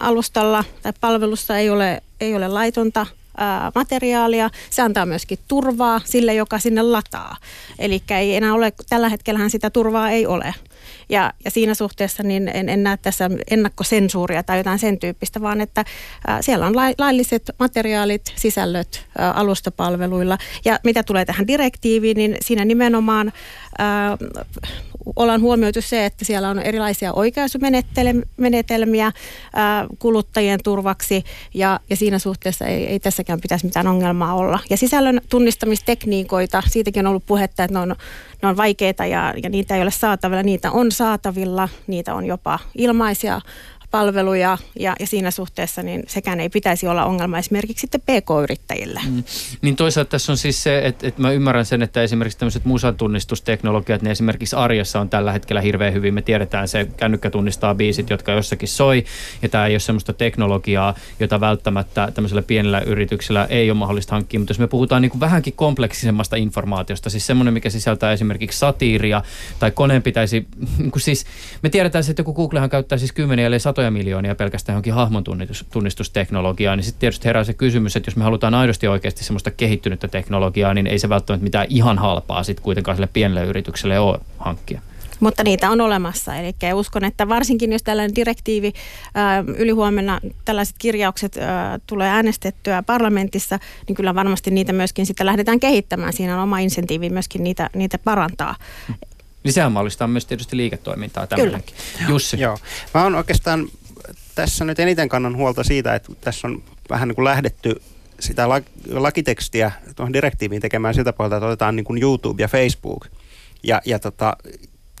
[0.00, 3.06] alustalla tai palvelussa ei ole, ei ole laitonta
[3.74, 4.50] materiaalia.
[4.70, 7.36] Se antaa myöskin turvaa sille, joka sinne lataa.
[7.78, 10.54] Eli ei enää ole, tällä hetkellähän sitä turvaa ei ole.
[11.08, 15.60] Ja, ja siinä suhteessa niin en, en näe tässä ennakkosensuuria tai jotain sen tyyppistä, vaan
[15.60, 15.84] että
[16.28, 20.38] ä, siellä on lailliset materiaalit, sisällöt ä, alustapalveluilla.
[20.64, 23.82] Ja mitä tulee tähän direktiiviin, niin siinä nimenomaan ä,
[25.16, 29.12] ollaan huomioitu se, että siellä on erilaisia oikaisumenetelmiä ä,
[29.98, 31.24] kuluttajien turvaksi
[31.54, 34.58] ja, ja siinä suhteessa ei, ei tässäkään pitäisi mitään ongelmaa olla.
[34.70, 37.96] Ja sisällön tunnistamistekniikoita, siitäkin on ollut puhetta, että ne on,
[38.42, 40.42] ne on vaikeita ja, ja niitä ei ole saatavilla.
[40.42, 43.40] Niitä on saatavilla, niitä on jopa ilmaisia
[43.94, 49.00] palveluja ja, ja siinä suhteessa niin sekään ei pitäisi olla ongelma esimerkiksi sitten PK-yrittäjille.
[49.10, 49.24] Mm.
[49.62, 54.02] Niin toisaalta tässä on siis se, että, että mä ymmärrän sen, että esimerkiksi tämmöiset musantunnistusteknologiat,
[54.02, 56.14] niin esimerkiksi arjessa on tällä hetkellä hirveän hyvin.
[56.14, 59.04] Me tiedetään se, kännykkä tunnistaa biisit, jotka jossakin soi,
[59.42, 64.40] ja tämä ei ole semmoista teknologiaa, jota välttämättä tämmöisellä pienellä yrityksellä ei ole mahdollista hankkia,
[64.40, 69.22] mutta jos me puhutaan niin kuin vähänkin kompleksisemmasta informaatiosta, siis semmoinen, mikä sisältää esimerkiksi satiiria,
[69.58, 70.46] tai koneen pitäisi,
[70.78, 71.26] niin kuin siis,
[71.62, 75.24] me tiedetään, että joku Googlehan käyttää siis kymmeniä, eli satoja miljoonia pelkästään johonkin hahmon
[75.72, 80.08] tunnistusteknologiaan, niin sitten tietysti herää se kysymys, että jos me halutaan aidosti oikeasti semmoista kehittynyttä
[80.08, 84.80] teknologiaa, niin ei se välttämättä mitään ihan halpaa sitten kuitenkaan sille pienelle yritykselle ole hankkia.
[85.20, 86.36] Mutta niitä on olemassa.
[86.36, 88.72] Eli uskon, että varsinkin jos tällainen direktiivi
[89.56, 91.36] ylihuomenna tällaiset kirjaukset
[91.86, 93.58] tulee äänestettyä parlamentissa,
[93.88, 96.12] niin kyllä varmasti niitä myöskin sitten lähdetään kehittämään.
[96.12, 98.54] Siinä on oma insentiivi myöskin niitä, niitä parantaa.
[99.44, 101.76] Niin sehän mahdollistaa myös tietysti liiketoimintaa tämmöinenkin.
[102.08, 102.40] Jussi.
[102.40, 102.58] Joo.
[102.94, 103.68] Mä oon oikeastaan
[104.34, 107.82] tässä nyt eniten kannan huolta siitä, että tässä on vähän niin kuin lähdetty
[108.20, 108.48] sitä
[108.86, 113.06] lakitekstiä tuohon direktiiviin tekemään siltä puolelta, että otetaan niin kuin YouTube ja Facebook.
[113.62, 114.36] Ja, ja, tota,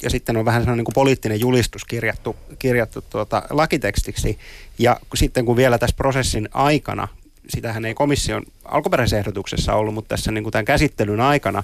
[0.02, 4.38] ja sitten on vähän sellainen niin kuin poliittinen julistus kirjattu, kirjattu tuota lakitekstiksi.
[4.78, 7.08] Ja sitten kun vielä tässä prosessin aikana,
[7.48, 11.62] sitähän ei komission alkuperäisessä ehdotuksessa ollut, mutta tässä niin kuin tämän käsittelyn aikana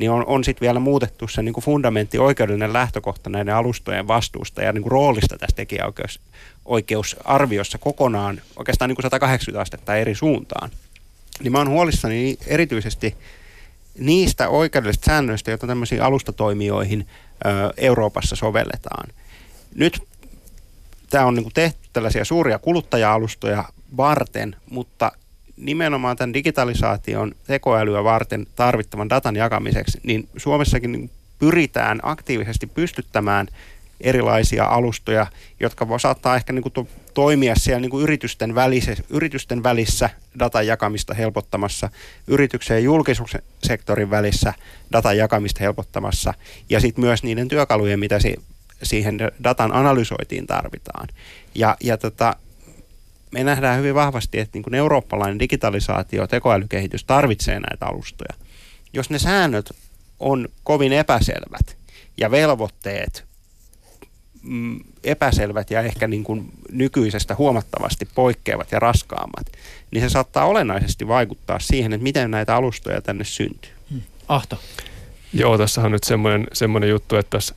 [0.00, 4.62] niin on, on sitten vielä muutettu se niin kuin fundamentti oikeudellinen lähtökohta näiden alustojen vastuusta
[4.62, 10.70] ja niin kuin roolista tässä tekijäoikeusarviossa kokonaan oikeastaan niin kuin 180 astetta eri suuntaan.
[11.42, 13.16] Niin mä oon huolissani erityisesti
[13.98, 17.08] niistä oikeudellisista säännöistä, joita tämmöisiin alustatoimijoihin ö,
[17.76, 19.10] Euroopassa sovelletaan.
[19.74, 20.02] Nyt
[21.10, 23.64] tämä on niin kuin tehty tällaisia suuria kuluttaja-alustoja
[23.96, 25.12] varten, mutta
[25.60, 33.48] nimenomaan tämän digitalisaation tekoälyä varten tarvittavan datan jakamiseksi, niin Suomessakin niin pyritään aktiivisesti pystyttämään
[34.00, 35.26] erilaisia alustoja,
[35.60, 40.66] jotka saattaa ehkä niin kuin to, toimia siellä niin kuin yritysten, välissä, yritysten välissä datan
[40.66, 41.90] jakamista helpottamassa,
[42.26, 44.54] yrityksen ja julkisuussektorin välissä
[44.92, 46.34] datan jakamista helpottamassa
[46.70, 48.34] ja sitten myös niiden työkalujen, mitä si,
[48.82, 51.08] siihen datan analysoitiin tarvitaan.
[51.54, 52.36] Ja, ja tota,
[53.30, 58.34] me nähdään hyvin vahvasti, että niin kuin eurooppalainen digitalisaatio, tekoälykehitys tarvitsee näitä alustoja.
[58.92, 59.72] Jos ne säännöt
[60.20, 61.76] on kovin epäselvät
[62.16, 63.24] ja velvoitteet
[64.42, 69.46] mm, epäselvät ja ehkä niin kuin nykyisestä huomattavasti poikkeavat ja raskaammat,
[69.90, 73.72] niin se saattaa olennaisesti vaikuttaa siihen, että miten näitä alustoja tänne syntyy.
[73.90, 74.02] Hmm.
[74.28, 74.60] Ahto.
[75.32, 77.54] Joo, tässä on nyt semmoinen, semmoinen juttu, että tässä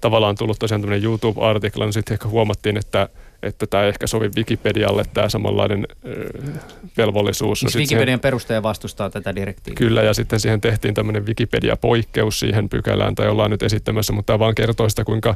[0.00, 3.08] tavallaan tullut tosiaan tämmöinen YouTube-artikla, niin sitten ehkä huomattiin, että
[3.42, 6.54] että tämä ehkä sovi Wikipedialle tämä samanlainen äh,
[6.96, 7.60] velvollisuus.
[7.60, 9.76] Siis no Wikipedian se, perustaja vastustaa tätä direktiiviä.
[9.76, 14.38] Kyllä, ja sitten siihen tehtiin tämmöinen Wikipedia-poikkeus siihen pykälään, tai ollaan nyt esittämässä, mutta tämä
[14.38, 15.34] vaan kertoo sitä, kuinka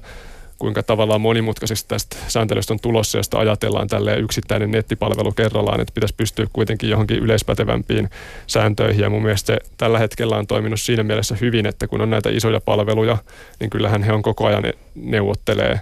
[0.58, 6.14] kuinka tavallaan monimutkaisesti tästä sääntelystä on tulossa, josta ajatellaan tälle yksittäinen nettipalvelu kerrallaan, että pitäisi
[6.14, 8.10] pystyä kuitenkin johonkin yleispätevämpiin
[8.46, 9.02] sääntöihin.
[9.02, 12.30] Ja mun mielestä se tällä hetkellä on toiminut siinä mielessä hyvin, että kun on näitä
[12.30, 13.18] isoja palveluja,
[13.60, 15.80] niin kyllähän he on koko ajan neuvottelee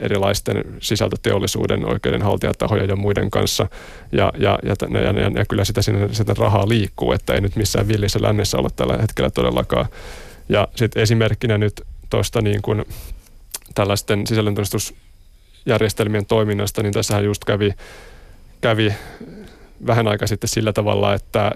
[0.00, 3.68] erilaisten sisältöteollisuuden oikeudenhaltijatahoja ja muiden kanssa.
[4.12, 7.56] Ja, ja, ja, ja, ja, ja kyllä sitä, sinne, sitä rahaa liikkuu, että ei nyt
[7.56, 9.86] missään villissä lännessä ole tällä hetkellä todellakaan.
[10.48, 12.84] Ja sitten esimerkkinä nyt tuosta niin kuin
[13.74, 17.74] tällaisten sisällöntunnistusjärjestelmien toiminnasta, niin tässähän just kävi,
[18.60, 18.94] kävi
[19.86, 21.52] vähän aika sitten sillä tavalla, että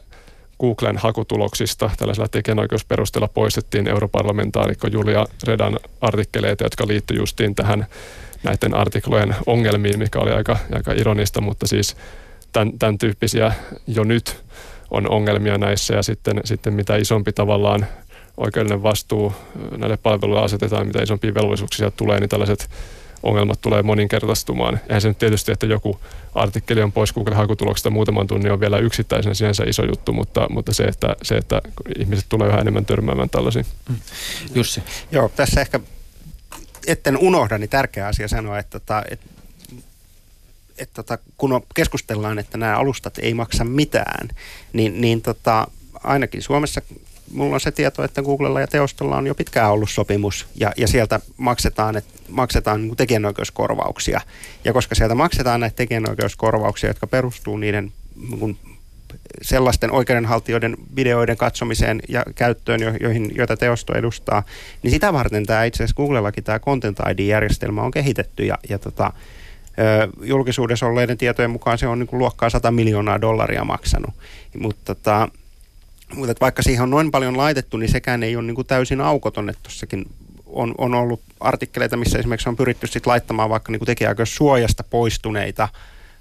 [0.61, 1.91] Googlen hakutuloksista.
[1.97, 7.87] Tällaisella tekijänoikeusperusteella poistettiin europarlamentaarikko Julia Redan artikkeleita, jotka liittyivät justiin tähän
[8.43, 11.97] näiden artiklojen ongelmiin, mikä oli aika, aika ironista, mutta siis
[12.53, 13.53] tämän, tämän tyyppisiä
[13.87, 14.43] jo nyt
[14.91, 15.95] on ongelmia näissä.
[15.95, 17.87] Ja sitten, sitten mitä isompi tavallaan
[18.37, 19.33] oikeudellinen vastuu
[19.77, 22.69] näille palveluille asetetaan, mitä isompia velvollisuuksia tulee, niin tällaiset
[23.23, 24.81] ongelmat tulee moninkertaistumaan.
[24.89, 26.01] Eihän se nyt tietysti, että joku
[26.35, 30.85] artikkeli on pois Google-hakutuloksesta muutaman tunnin on vielä yksittäisenä sinänsä iso juttu, mutta, mutta se,
[30.85, 31.63] että, se, että
[31.99, 33.67] ihmiset tulee yhä enemmän törmäämään tällaisiin.
[33.89, 33.97] Mm.
[34.55, 34.83] Jussi.
[35.13, 35.81] Joo, tässä ehkä
[36.87, 39.27] etten unohda, niin tärkeä asia sanoa, että, että, että
[40.79, 44.29] että tota, kun keskustellaan, että nämä alustat ei maksa mitään,
[44.73, 45.69] niin, niin tota,
[46.05, 46.83] ainakin Suomessa
[47.33, 50.89] mulla on se tieto, että Googlella ja Teostolla on jo pitkään ollut sopimus ja, ja
[50.89, 54.21] sieltä maksetaan, et, maksetaan niin tekijänoikeuskorvauksia.
[54.65, 57.93] Ja koska sieltä maksetaan näitä tekijänoikeuskorvauksia, jotka perustuu niiden
[58.41, 58.59] niin
[59.43, 64.43] sellaisten oikeudenhaltijoiden videoiden katsomiseen ja käyttöön, joihin, joita teosto edustaa,
[64.83, 69.13] niin sitä varten tämä itse asiassa Googlellakin tämä Content ID-järjestelmä on kehitetty ja, ja tota,
[70.23, 74.15] julkisuudessa olleiden tietojen mukaan se on niin kuin luokkaa 100 miljoonaa dollaria maksanut.
[74.59, 75.29] Mutta tota,
[76.15, 79.51] mutta vaikka siihen on noin paljon laitettu, niin sekään ei ole niin kuin täysin aukoton,
[79.51, 80.07] että tuossakin
[80.47, 85.69] on, on ollut artikkeleita, missä esimerkiksi on pyritty sit laittamaan vaikka niin tekijäoikeussuojasta poistuneita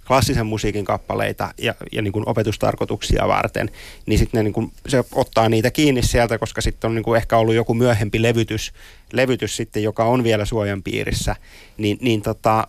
[0.07, 3.69] klassisen musiikin kappaleita ja, ja niin kuin opetustarkoituksia varten,
[4.05, 7.55] niin sitten niin se ottaa niitä kiinni sieltä, koska sitten on niin kuin ehkä ollut
[7.55, 8.73] joku myöhempi levytys,
[9.13, 11.35] levytys sitten, joka on vielä suojan piirissä,
[11.77, 12.67] niin, niin tota,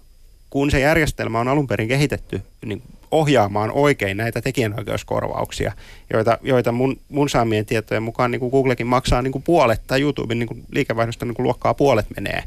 [0.50, 5.72] kun se järjestelmä on alun perin kehitetty niin ohjaamaan oikein näitä tekijänoikeuskorvauksia,
[6.12, 10.00] joita, joita mun, mun saamien tietojen mukaan niin kuin Googlekin maksaa niin kuin puolet tai
[10.00, 12.44] YouTuben niin kuin liikevaihdosta niin kuin luokkaa puolet menee,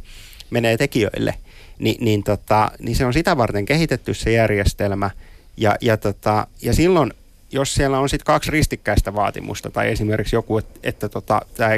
[0.50, 1.34] menee tekijöille,
[1.80, 5.10] Ni, niin, tota, niin se on sitä varten kehitetty se järjestelmä.
[5.58, 7.14] Ja, ja, tota, ja silloin
[7.52, 11.72] jos siellä on sitten kaksi ristikkäistä vaatimusta tai esimerkiksi joku, että, että tota, tämä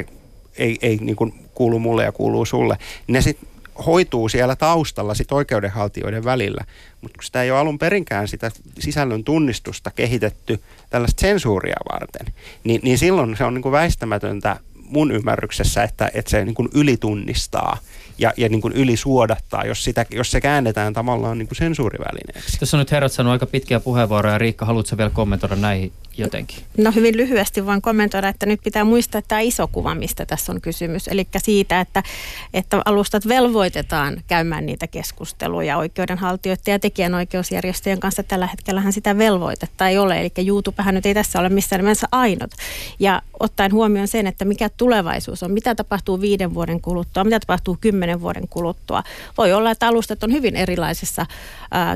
[0.56, 3.48] ei, ei, niin kuin kuulu mulle ja kuuluu sulle, niin ne sitten
[3.86, 6.64] hoituu siellä taustalla sit oikeudenhaltijoiden välillä.
[7.00, 10.60] Mutta kun sitä ei ole alun perinkään sitä sisällön tunnistusta kehitetty
[10.90, 12.26] tällaista sensuuria varten,
[12.64, 16.68] niin, niin silloin se on niin kuin väistämätöntä mun ymmärryksessä, että, että se niin kuin
[16.74, 17.78] ylitunnistaa
[18.18, 22.58] ja, ja niin kuin ylisuodattaa, jos, sitä, jos se käännetään tavallaan niin kuin sensuurivälineeksi.
[22.58, 24.38] Tässä on nyt herrat sanonut aika pitkiä puheenvuoroja.
[24.38, 26.58] Riikka, haluatko vielä kommentoida näihin jotenkin?
[26.76, 30.52] No hyvin lyhyesti voin kommentoida, että nyt pitää muistaa että tämä iso kuva, mistä tässä
[30.52, 31.08] on kysymys.
[31.08, 32.02] Eli siitä, että,
[32.54, 38.22] että alustat velvoitetaan käymään niitä keskusteluja oikeudenhaltijoiden ja tekijänoikeusjärjestöjen kanssa.
[38.22, 42.50] Tällä hetkellähän sitä velvoitetta ei ole, eli YouTubehän nyt ei tässä ole missään nimessä ainut.
[42.98, 47.78] Ja ottaen huomioon sen, että mikä tulevaisuus on, mitä tapahtuu viiden vuoden kuluttua, mitä tapahtuu
[47.80, 49.02] kymmenen vuoden kuluttua.
[49.38, 51.26] Voi olla, että alustat on hyvin erilaisessa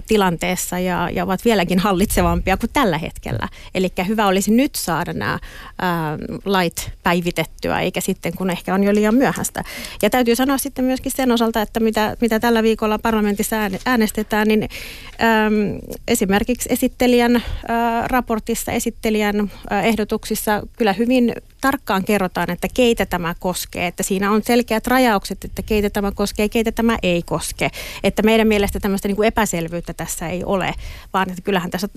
[0.07, 3.49] tilanteessa ja, ja ovat vieläkin hallitsevampia kuin tällä hetkellä.
[3.75, 5.39] Eli hyvä olisi nyt saada nämä
[5.79, 9.65] ää, lait päivitettyä, eikä sitten kun ehkä on jo liian myöhäistä.
[10.03, 14.63] Ja täytyy sanoa sitten myöskin sen osalta, että mitä, mitä tällä viikolla parlamentissa äänestetään, niin
[14.63, 15.79] äm,
[16.09, 21.33] esimerkiksi esittelijän ää, raportissa, esittelijän ää, ehdotuksissa kyllä hyvin
[21.67, 26.49] tarkkaan kerrotaan, että keitä tämä koskee, että siinä on selkeät rajaukset, että keitä tämä koskee,
[26.49, 27.71] keitä tämä ei koske.
[28.05, 30.75] Että meidän mielestä tämmöistä niin kuin epäselvyyttä tässä ei ole,
[31.13, 31.89] vaan että kyllähän tässä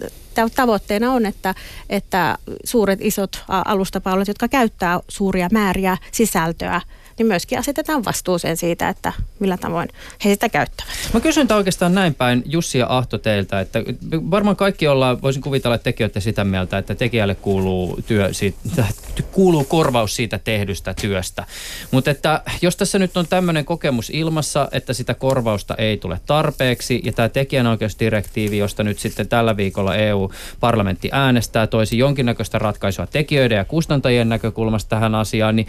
[0.56, 1.56] tavoitteena on, että,
[1.90, 6.82] että suuret isot alustapalvelut, jotka käyttää suuria määriä sisältöä,
[7.20, 9.90] niin myöskin asetetaan vastuuseen siitä, että millä tavoin
[10.26, 10.90] he sitä käyttävät.
[11.14, 13.80] Mä kysyn oikeastaan näin päin Jussi ja Ahto teiltä, että
[14.12, 18.86] varmaan kaikki ollaan, voisin kuvitella, että tekijöitä sitä mieltä, että tekijälle kuuluu, työ siitä,
[19.32, 21.46] kuuluu korvaus siitä tehdystä työstä.
[21.92, 27.02] Mutta että jos tässä nyt on tämmöinen kokemus ilmassa, että sitä korvausta ei tule tarpeeksi
[27.04, 33.66] ja tämä tekijänoikeusdirektiivi, josta nyt sitten tällä viikolla EU-parlamentti äänestää, toisi jonkinnäköistä ratkaisua tekijöiden ja
[33.66, 35.68] kustantajien näkökulmasta tähän asiaan, niin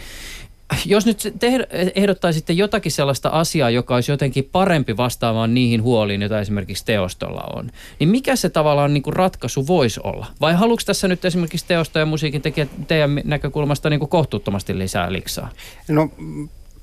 [0.85, 6.39] jos nyt te ehdottaisitte jotakin sellaista asiaa, joka olisi jotenkin parempi vastaamaan niihin huoliin, joita
[6.39, 10.27] esimerkiksi teostolla on, niin mikä se tavallaan niin kuin ratkaisu voisi olla?
[10.41, 15.13] Vai haluatko tässä nyt esimerkiksi teosto ja musiikin tekijät teidän näkökulmasta niin kuin kohtuuttomasti lisää
[15.13, 15.49] liksaa?
[15.87, 16.09] No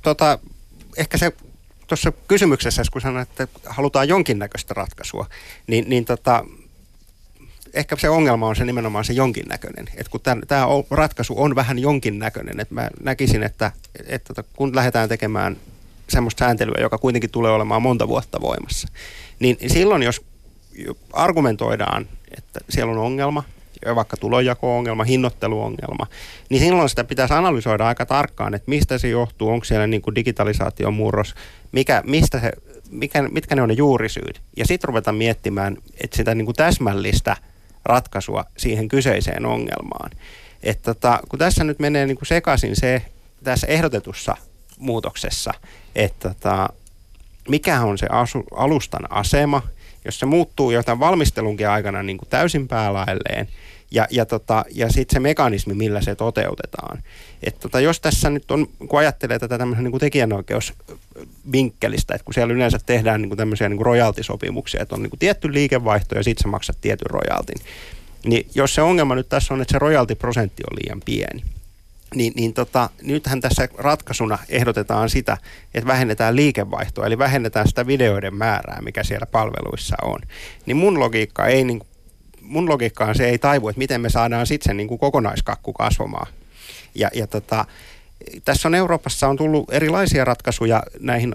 [0.03, 0.39] tota,
[0.97, 1.33] ehkä se
[1.87, 5.27] tuossa kysymyksessä, kun sanoit, että halutaan jonkinnäköistä ratkaisua,
[5.67, 6.45] niin, niin tota,
[7.75, 9.87] ehkä se ongelma on se nimenomaan se jonkinnäköinen.
[9.95, 13.73] Että kun tämä ratkaisu on vähän jonkinnäköinen, että mä näkisin, että,
[14.07, 15.57] että tota, kun lähdetään tekemään
[16.09, 18.89] semmoista sääntelyä, joka kuitenkin tulee olemaan monta vuotta voimassa,
[19.39, 20.25] niin silloin jos
[21.13, 22.09] argumentoidaan,
[22.39, 23.45] että siellä on ongelma,
[23.95, 26.07] vaikka tulonjako-ongelma, hinnoitteluongelma,
[26.49, 30.15] niin silloin sitä pitäisi analysoida aika tarkkaan, että mistä se johtuu, onko siellä niin kuin
[30.15, 31.35] digitalisaation murros,
[31.73, 32.53] mikä, mistä se,
[32.91, 34.41] mikä, mitkä ne on ne juurisyyt.
[34.57, 37.37] Ja sitten ruvetaan miettimään, että sitä niin kuin täsmällistä–
[37.89, 40.11] ratkaisua siihen kyseiseen ongelmaan.
[40.63, 43.03] että tota, kun tässä nyt menee niin kuin sekaisin se
[43.45, 44.37] tässä ehdotetussa
[44.79, 45.53] muutoksessa,
[45.95, 46.69] että tota,
[47.49, 49.63] mikä on se asu, alustan asema,
[50.05, 53.49] jos se muuttuu jotain valmistelunkin aikana niin kuin täysin päälailleen,
[53.91, 57.03] ja, ja, tota, ja sitten se mekanismi, millä se toteutetaan.
[57.43, 62.55] Et tota, jos tässä nyt on, kun ajattelee tätä tämmöisen niin tekijänoikeusvinkkelistä, että kun siellä
[62.55, 66.23] yleensä tehdään niin kuin tämmöisiä niin kuin royaltisopimuksia, että on niin kuin tietty liikevaihto ja
[66.23, 67.59] sitten sä maksat tietyn royaltin,
[68.25, 71.43] niin jos se ongelma nyt tässä on, että se royaltiprosentti on liian pieni,
[72.15, 75.37] niin, niin tota, nythän tässä ratkaisuna ehdotetaan sitä,
[75.75, 80.21] että vähennetään liikevaihtoa, eli vähennetään sitä videoiden määrää, mikä siellä palveluissa on.
[80.67, 81.81] Niin mun logiikka ei niin
[82.49, 86.33] mun logiikkaan se ei taivu, että miten me saadaan sitten se niin kuin kokonaiskakku kasvamaan.
[86.95, 87.65] Ja, ja tota,
[88.45, 91.35] tässä on Euroopassa on tullut erilaisia ratkaisuja näihin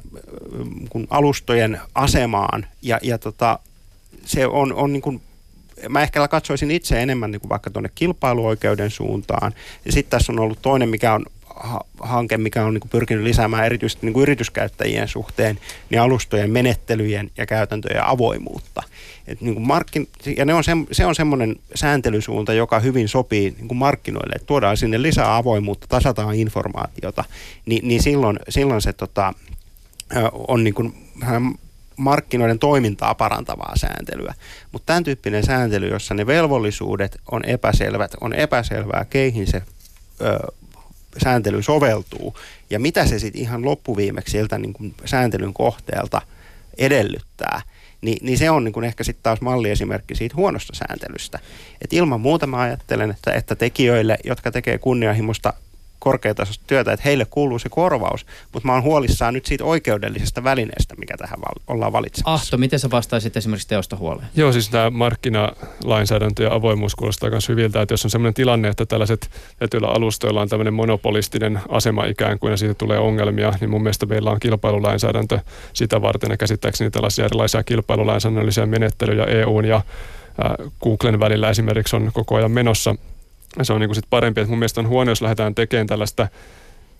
[0.89, 3.59] kun alustojen asemaan ja, ja tota,
[4.25, 5.21] se on, on niin kuin,
[5.89, 9.53] mä ehkä katsoisin itse enemmän niin kuin vaikka tuonne kilpailuoikeuden suuntaan.
[9.85, 11.25] Ja sitten tässä on ollut toinen, mikä on
[11.99, 15.59] hanke, mikä on niin kuin pyrkinyt lisäämään erityisesti niin kuin yrityskäyttäjien suhteen
[15.89, 18.83] niin alustojen menettelyjen ja käytäntöjen avoimuutta.
[19.27, 20.07] Et niin kuin markkin,
[20.37, 24.45] ja ne on se, se on semmoinen sääntelysuunta, joka hyvin sopii niin kuin markkinoille, että
[24.45, 27.23] tuodaan sinne lisää avoimuutta, tasataan informaatiota,
[27.65, 29.33] niin, niin silloin, silloin se tota,
[30.47, 30.93] on niin kuin
[31.97, 34.33] markkinoiden toimintaa parantavaa sääntelyä.
[34.71, 39.61] Mutta tämän tyyppinen sääntely, jossa ne velvollisuudet on epäselvät, on epäselvää, keihin se
[40.21, 40.39] ö,
[41.23, 42.37] sääntely soveltuu
[42.69, 46.21] ja mitä se sitten ihan loppuviimeksi sieltä niin kuin sääntelyn kohteelta
[46.77, 47.61] edellyttää,
[48.03, 51.39] niin, niin se on niin kuin ehkä sitten taas malliesimerkki siitä huonosta sääntelystä.
[51.81, 55.53] Et ilman muuta mä ajattelen, että, että tekijöille, jotka tekee kunnianhimoista
[56.03, 60.95] korkeatasoista työtä, että heille kuuluu se korvaus, mutta mä oon huolissaan nyt siitä oikeudellisesta välineestä,
[60.95, 62.33] mikä tähän val- ollaan valitsemassa.
[62.33, 64.27] Ahto, miten sä vastaisit esimerkiksi teosta huoleen?
[64.35, 68.85] Joo, siis tämä markkinalainsäädäntö ja avoimuus kuulostaa myös hyviltä, että jos on sellainen tilanne, että
[68.85, 69.29] tällaiset
[69.59, 74.05] tietyillä alustoilla on tämmöinen monopolistinen asema ikään kuin ja siitä tulee ongelmia, niin mun mielestä
[74.05, 75.39] meillä on kilpailulainsäädäntö
[75.73, 79.81] sitä varten ja käsittääkseni tällaisia erilaisia kilpailulainsäädännöllisiä menettelyjä EUn ja
[80.81, 82.95] Googlen välillä esimerkiksi on koko ajan menossa–
[83.61, 84.41] se on niin sit parempi.
[84.41, 86.27] Että mun mielestä on huono, jos lähdetään tekemään tällaista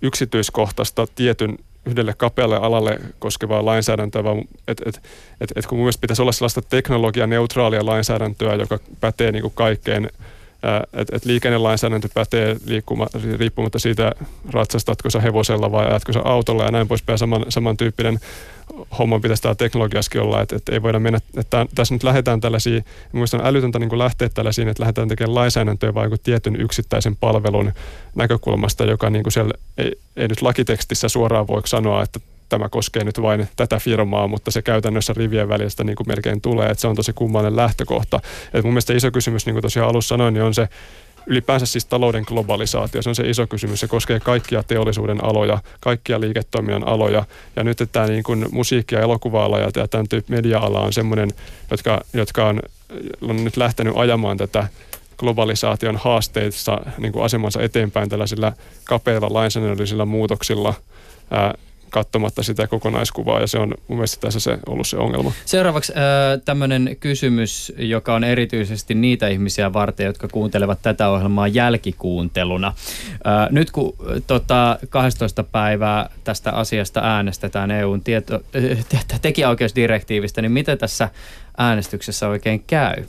[0.02, 5.02] yksityiskohtaista tietyn yhdelle kapealle alalle koskevaa lainsäädäntöä, vaan et, et,
[5.42, 10.10] et, et kun mun mielestä pitäisi olla sellaista teknologianeutraalia lainsäädäntöä, joka pätee niin kaikkeen
[10.94, 13.08] että et liikennelainsäädäntö pätee liikkuma,
[13.38, 14.12] riippumatta siitä,
[14.52, 17.20] ratsastatko sä hevosella vai ajatko sä autolla ja näin poispäin.
[17.20, 18.20] Saman, samantyyppinen
[19.00, 22.82] homma pitäisi tämä teknologiaskin olla, että, että ei voida mennä, että tässä nyt lähdetään tällaisia,
[23.14, 27.72] on älytöntä niin lähteä tällaisiin, että lähdetään tekemään lainsäädäntöä vain tietyn yksittäisen palvelun
[28.16, 33.04] näkökulmasta, joka niin kuin siellä ei, ei nyt lakitekstissä suoraan voi sanoa, että tämä koskee
[33.04, 36.88] nyt vain tätä firmaa, mutta se käytännössä rivien välistä niin kuin melkein tulee, että se
[36.88, 38.20] on tosi kummallinen lähtökohta.
[38.54, 40.68] Et mun mielestä iso kysymys, niin kuin tosiaan alussa sanoin, niin on se
[41.26, 43.80] ylipäänsä siis talouden globalisaatio, se on se iso kysymys.
[43.80, 47.26] Se koskee kaikkia teollisuuden aloja, kaikkia liiketoiminnan aloja.
[47.56, 51.30] Ja nyt tämä niin kuin musiikki- ja elokuva-ala ja tämän tyyppi media-ala on semmoinen,
[51.72, 52.62] jotka, jotka on,
[53.22, 54.68] on nyt lähtenyt ajamaan tätä
[55.18, 60.74] globalisaation haasteissa niin kuin asemansa eteenpäin tällaisilla kapeilla lainsäädännöllisillä muutoksilla
[61.94, 65.32] katsomatta sitä kokonaiskuvaa ja se on mun mielestä tässä se ollut se ongelma.
[65.46, 72.68] Seuraavaksi äh, tämmöinen kysymys, joka on erityisesti niitä ihmisiä varten, jotka kuuntelevat tätä ohjelmaa jälkikuunteluna.
[72.68, 73.96] Äh, nyt kun
[74.28, 75.44] tota, 12.
[75.44, 78.36] päivää tästä asiasta äänestetään EUn tieto,
[78.96, 81.10] äh, tekijäoikeusdirektiivistä, niin mitä tässä
[81.58, 83.04] äänestyksessä oikein käy?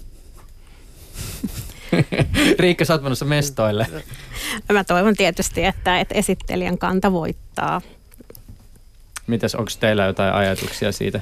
[2.58, 3.86] Riikka, sä oot mestoille.
[4.72, 7.80] Mä toivon tietysti, että, että esittelijän kanta voittaa.
[9.26, 11.20] Mitäs, onko teillä jotain ajatuksia siitä?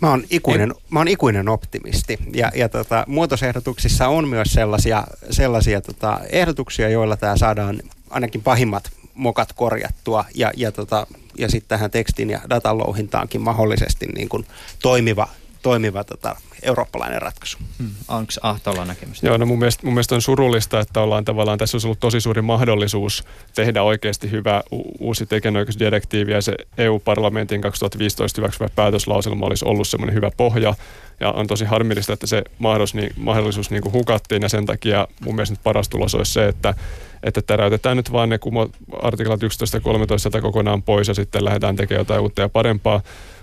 [0.00, 5.80] Mä oon ikuinen, mä oon ikuinen optimisti ja, ja tota, muutosehdotuksissa on myös sellaisia, sellaisia
[5.80, 11.06] tota, ehdotuksia, joilla tämä saadaan ainakin pahimmat mokat korjattua ja, ja, tota,
[11.38, 14.46] ja sitten tähän tekstin ja datan louhintaankin mahdollisesti niin kuin
[14.82, 15.28] toimiva,
[15.62, 17.58] toimiva tota, eurooppalainen ratkaisu.
[17.78, 17.90] Hmm.
[18.08, 19.26] Onko Ahtolla näkemystä?
[19.26, 22.20] Joo, no mun mielestä, mun mielestä on surullista, että ollaan tavallaan, tässä olisi ollut tosi
[22.20, 29.64] suuri mahdollisuus tehdä oikeasti hyvä u- uusi tekijänoikeusdirektiivi ja se EU-parlamentin 2015 hyväksyvä päätöslauselma olisi
[29.64, 30.74] ollut semmoinen hyvä pohja
[31.20, 35.08] ja on tosi harmillista, että se mahdollisuus, niin, mahdollisuus niin kuin hukattiin ja sen takia
[35.24, 36.74] mun mielestä nyt paras tulos olisi se, että
[37.22, 38.68] että täräytetään nyt vaan ne kumo,
[39.02, 43.00] artiklat 11 ja 13 kokonaan pois ja sitten lähdetään tekemään jotain uutta ja parempaa.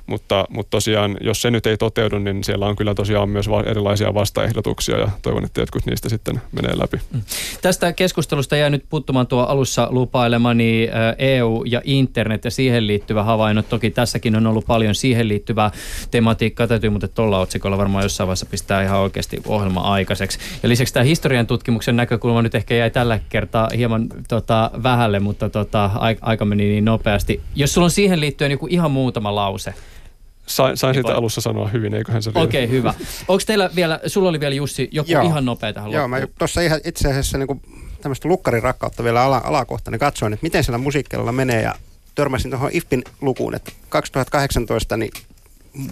[0.09, 4.13] Mutta, mutta tosiaan, jos se nyt ei toteudu, niin siellä on kyllä tosiaan myös erilaisia
[4.13, 6.97] vastaehdotuksia ja toivon, että jotkut niistä sitten menee läpi.
[7.13, 7.21] Mm.
[7.61, 13.69] Tästä keskustelusta jää nyt puuttumaan tuo alussa lupailemani EU ja internet ja siihen liittyvä havainnot.
[13.69, 15.71] Toki tässäkin on ollut paljon siihen liittyvää
[16.11, 16.67] tematiikkaa.
[16.67, 20.39] Täytyy muuten tuolla otsikolla varmaan jossain vaiheessa pistää ihan oikeasti ohjelma aikaiseksi.
[20.63, 25.49] Ja lisäksi tämä historian tutkimuksen näkökulma nyt ehkä jäi tällä kertaa hieman tota, vähälle, mutta
[25.49, 25.91] tota,
[26.21, 27.41] aika meni niin nopeasti.
[27.55, 29.73] Jos sulla on siihen liittyen joku ihan muutama lause,
[30.49, 32.93] Sain, sain sitä alussa sanoa hyvin, eiköhän se Okei, okay, hyvä.
[33.27, 35.23] Onko teillä vielä, sulla oli vielä Jussi joku Joo.
[35.23, 37.61] ihan nopea tähän Joo, mä tuossa ihan itse asiassa niin
[38.01, 41.75] tämmöistä lukkarin rakkautta vielä ala, alakohta, niin katsoin, että miten siellä musiikkeilla menee ja
[42.15, 45.11] törmäsin tuohon IFPin lukuun, että 2018 niin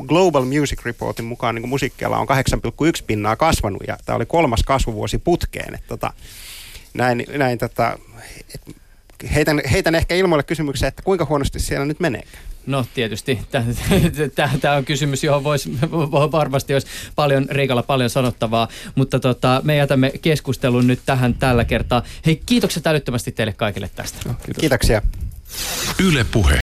[0.07, 5.17] Global Music Reportin mukaan niin musiikkiala on 8,1 pinnaa kasvanut ja tämä oli kolmas kasvuvuosi
[5.17, 5.75] putkeen.
[5.75, 6.13] Että tota,
[6.93, 7.99] näin, näin tota,
[8.55, 8.75] et
[9.35, 12.23] heitän, heitän ehkä ilmoille kysymyksen, että kuinka huonosti siellä nyt menee?
[12.67, 13.39] No tietysti.
[14.61, 15.77] Tämä on kysymys, johon voisi
[16.31, 22.03] varmasti olisi paljon Riikalla paljon sanottavaa, mutta tota, me jätämme keskustelun nyt tähän tällä kertaa.
[22.25, 24.17] Hei, kiitokset älyttömästi teille kaikille tästä.
[24.25, 24.59] No, kiitos.
[24.59, 25.01] Kiitoksia.
[26.03, 26.66] Yle Puhe.